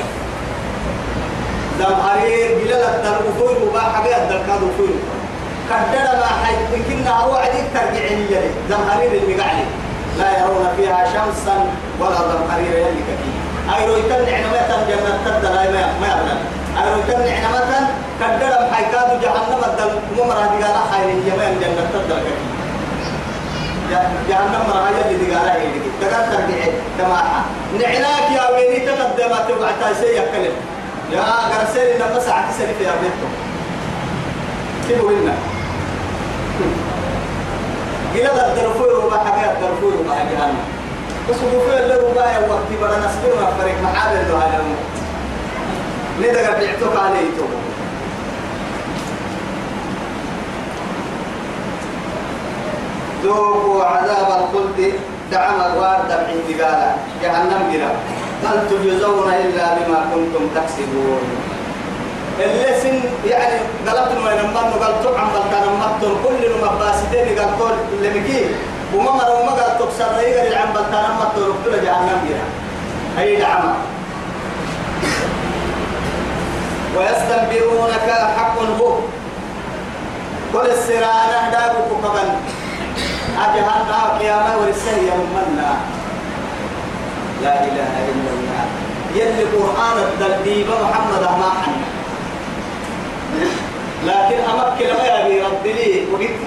دم 1.79 1.95
حرير 2.09 2.59
بلال 2.65 2.83
الدروب 2.83 3.41
وفي 3.41 3.65
مباح 3.65 4.03
بيها 4.05 4.23
الدركاد 4.25 4.63
وفي 4.63 4.93
كدر 5.71 6.17
ما 6.21 6.27
حي 6.45 6.55
يمكن 6.75 7.09
هو 7.09 7.35
عديد 7.35 7.65
ترجعني 7.75 8.25
يلي 8.31 8.51
دم 8.71 8.91
حرير 8.91 9.13
المقعلي 9.13 9.65
لا 10.19 10.39
يرون 10.39 10.69
فيها 10.77 11.05
شمسا 11.05 11.67
ولا 12.01 12.19
دم 12.19 12.51
حرير 12.53 12.73
يلي 12.79 13.01
كثير. 13.09 13.44
أي 13.73 13.87
رويتن 13.87 14.25
نعمة 14.31 14.85
جنة 14.89 15.19
تدلا 15.25 15.53
ما 16.01 16.07
يبلغ 16.07 16.39
أنا 16.79 16.97
كان 17.09 17.21
نعمة 17.21 17.89
كدر 18.21 18.75
حيكاد 18.75 19.21
جهنم 19.21 19.61
الدل 19.71 19.93
ممرة 20.17 20.45
دقالة 20.61 20.81
خير 20.93 21.09
يمين 21.09 21.61
جنة 21.61 21.91
تدرك 21.95 22.37
جهنم 24.29 24.63
مرة 24.69 24.89
يلي 25.11 25.27
دقالة 25.27 25.53
هي 25.53 25.67
دقالة 26.01 26.27
ترجع 26.27 26.65
جماعة 26.99 27.45
نعناك 27.81 28.31
يا 28.37 28.51
ويني 28.55 28.87
تقدمت 28.87 29.51
وقعت 29.61 29.97
سي 30.01 30.17
يكلم 30.17 30.53
يا 31.13 31.23
قرسل 31.23 31.95
لما 32.01 32.21
ساعة 32.21 32.53
سنة 32.59 32.89
يا 32.89 32.93
بنتو 33.03 33.29
كيف 34.89 35.03
قلنا 35.03 35.35
إلى 38.15 38.31
الدرفور 38.47 39.05
وما 39.07 39.19
حاجة 39.19 39.53
الدرفور 39.53 39.93
وما 40.01 40.15
حاجة 40.15 40.37
بس 40.37 40.74
وقفوا 41.29 41.79
اللي 41.79 41.95
رباية 41.95 42.49
وقت 42.51 42.69
بدا 42.83 42.99
نسبر 42.99 43.41
ما 43.41 43.47
فرق 43.59 43.75
محابل 43.83 44.29
له 44.29 44.37
هذا 44.39 44.65
ندق 46.21 46.51
بعتك 46.51 46.97
عليه 47.05 47.29
تو 47.39 47.45
ذوقوا 53.25 53.85
عذاب 53.85 54.29
الخلد 54.29 54.93
دعم 55.33 55.61
الوار 55.61 56.01
دمع 56.09 56.29
انتقالا. 56.33 56.95
جهنم 57.23 57.73
جرا. 57.73 57.91
هل 58.45 58.69
تجزون 58.71 59.29
إلا 59.33 59.75
بما 59.75 60.01
كنتم 60.15 60.49
تكسبون؟ 60.55 61.23
اللي 62.41 62.81
سن 62.83 63.01
يعني 63.31 63.61
قلت 63.87 64.19
وين 64.27 64.55
ما 64.55 64.61
قلت 64.61 65.19
عم 65.19 65.29
بلتان 65.29 65.65
كل 66.25 66.45
المباسطين 66.45 67.39
قلت 67.39 67.79
اللي 67.93 68.21
مكي 68.21 68.47
وما 68.95 69.11
مروا 69.11 69.45
ما 69.45 69.51
قلت 69.53 69.83
تكسر 69.83 70.21
يقل 70.21 70.55
عم 70.55 70.73
بلتان 70.73 71.11
مقتل 71.21 71.53
كل 71.65 71.85
جهنم 71.85 72.21
جرا 72.29 72.47
هي 73.19 73.37
دعمة. 73.37 73.75
ويستنبئونك 76.99 78.09
حق 78.37 78.59
هو. 78.81 78.99
كل 80.53 80.67
السرانة 80.71 81.51
دابك 81.53 81.91
قبل. 82.05 82.29
أجهلنا 83.45 84.19
قيامة 84.19 84.59
ورسه 84.59 84.97
يومنا 84.97 85.77
لا 87.43 87.55
إله 87.65 87.93
إلا 88.11 88.31
الله. 88.37 88.65
يلي 89.15 89.45
قرآن 89.45 89.97
الدلبيب 89.99 90.67
محمد 90.67 91.23
ما 91.23 91.51
حنا 91.63 91.87
لكن 94.07 94.39
أمك 94.51 94.83
لما 94.83 95.07
يبي 95.21 95.41
رب 95.43 95.67
لي 95.67 96.07
وقلت 96.13 96.41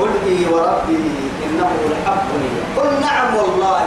يوم 0.00 0.52
وربي 0.52 1.04
إنه 1.46 1.70
لحق 1.90 2.28
قل 2.76 3.00
نعم 3.00 3.36
والله. 3.36 3.80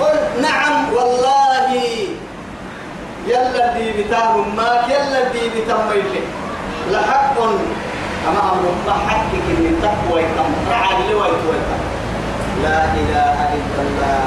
قل 0.00 0.42
نعم 0.42 0.94
والله. 0.94 1.70
يلا 3.26 3.66
دي 3.78 4.02
بتاهم 4.02 4.56
ماك 4.56 4.88
يلا 4.88 5.22
دي 5.32 5.48
بتميل 5.54 6.14
لحق. 6.90 7.36
أما 8.28 8.42
أمر 8.52 8.64
ما 8.86 8.94
حقك 9.08 9.46
من 9.62 9.74
تقوى 9.82 10.22
كم 10.22 10.50
رعد 10.70 10.98
لويت 11.10 11.44
لا 12.62 12.78
إله 12.84 13.36
إلا 13.58 13.80
الله. 13.86 14.24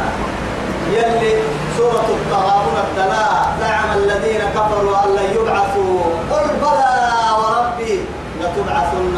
يلي 0.96 1.34
سورة 1.78 2.08
التغابن 2.18 2.76
الدلاء. 2.88 3.56
زعم 3.60 3.90
الذين 3.98 4.42
كفروا 4.56 5.04
أن 5.04 5.10
لن 5.16 5.28
يبعثوا 5.36 6.00
قل 6.32 6.48
بلى 6.62 6.96
وربي 7.40 7.94
لتبعثن 8.42 9.16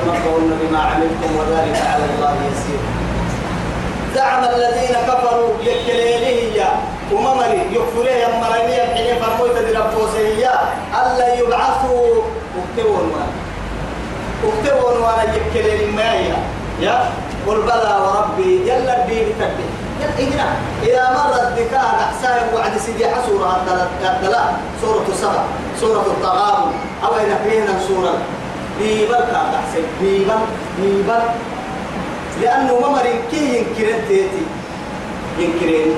ثم 0.00 0.10
لتنبؤن 0.10 0.58
بما 0.60 0.78
عملتم 0.78 1.30
وذلك 1.38 1.76
على 1.86 2.04
الله 2.04 2.34
يسير. 2.52 2.80
زعم 4.14 4.44
الذين 4.44 4.96
كفروا 5.08 5.52
يكليله 5.62 6.68
وممري 7.12 7.60
يكفريه 7.72 8.26
يمرني 8.26 8.82
الحين 8.84 9.22
فرموت 9.22 9.50
دربوسيه 9.50 10.54
ألا 10.94 11.34
يبعثوا. 11.34 12.22
اكتبون 12.60 13.12
وأنا 13.12 13.32
اكتبون 14.44 15.02
وأنا 15.02 15.24
يكليل 15.34 15.94
مايا 15.96 16.36
يا 16.80 17.10
قل 17.46 17.62
بلى 17.62 17.98
وربي 18.02 18.70
يلا 18.70 19.04
تبي 19.04 19.34
يلا 20.00 20.46
إذا 20.82 21.04
مر 21.10 21.34
الذكاء 21.34 21.88
أحسان 22.00 22.54
وعد 22.54 22.78
سيدي 22.78 23.08
حسورة 23.08 23.62
الدلاء 24.02 24.60
سورة 24.82 25.04
السبع 25.08 25.42
سورة 25.80 26.06
التغابن 26.06 26.70
أو 27.04 27.14
إن 27.14 27.38
فينا 27.44 27.78
سورة؟ 27.88 28.14
بيبل 28.80 29.14
كان 29.14 29.54
أحسن 29.60 29.84
بيبل 30.00 30.42
بيبل 30.80 31.22
لأنه 32.42 32.74
ممر 32.80 33.06
كي 33.30 33.56
ينكرن 33.56 34.00
تيتي. 34.08 34.44
ينكرين. 35.38 35.94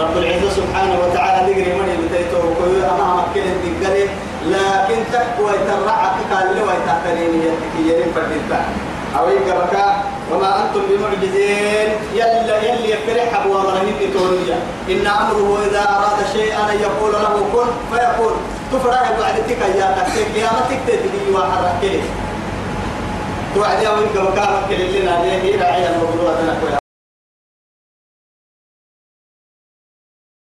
رب 0.00 0.16
العزة 0.16 0.50
سبحانه 0.50 0.96
وتعالى 1.02 1.52
نقري 1.52 1.72
من 1.78 1.88
يبتيته 1.94 2.38
وكوي 2.38 2.84
أمام 2.84 3.18
كلم 3.34 3.56
دقلي 3.64 4.04
لكن 4.46 4.98
تقوى 5.12 5.52
ترعك 5.68 6.16
قال 6.32 6.54
لي 6.54 6.62
ويتحترين 6.62 7.32
يتكي 7.42 7.82
يرين 7.88 8.12
فردين 8.14 8.42
أو 9.18 9.28
يقرك 9.28 9.74
وما 10.32 10.50
أنتم 10.62 10.82
بمعجزين. 10.90 11.88
يلا 12.14 12.56
يلي 12.62 12.90
يفرح 12.90 13.40
أبو 13.40 13.58
أمرهم 13.58 13.94
تونيا 14.14 14.58
إن 14.90 15.06
أمره 15.06 15.58
إذا 15.70 15.82
أراد 15.96 16.18
شيئا 16.32 16.72
يقول 16.72 17.12
له 17.12 17.34
كن 17.52 17.68
فيقول. 17.96 18.34
تفرح 18.72 19.10
بعدتك 19.20 19.58
يا 19.78 19.96
تكتك 19.98 20.36
يا 20.36 20.50
ما 20.52 20.60
تكتك 20.70 21.00
وحرك 21.34 22.00
توعد 23.54 23.82
يا 23.82 23.90
وينك 23.90 24.16
وكامك 24.16 24.70
لنا 24.70 25.24
ليه 25.24 25.62
راعي 25.62 25.86
الموضوع 25.94 26.81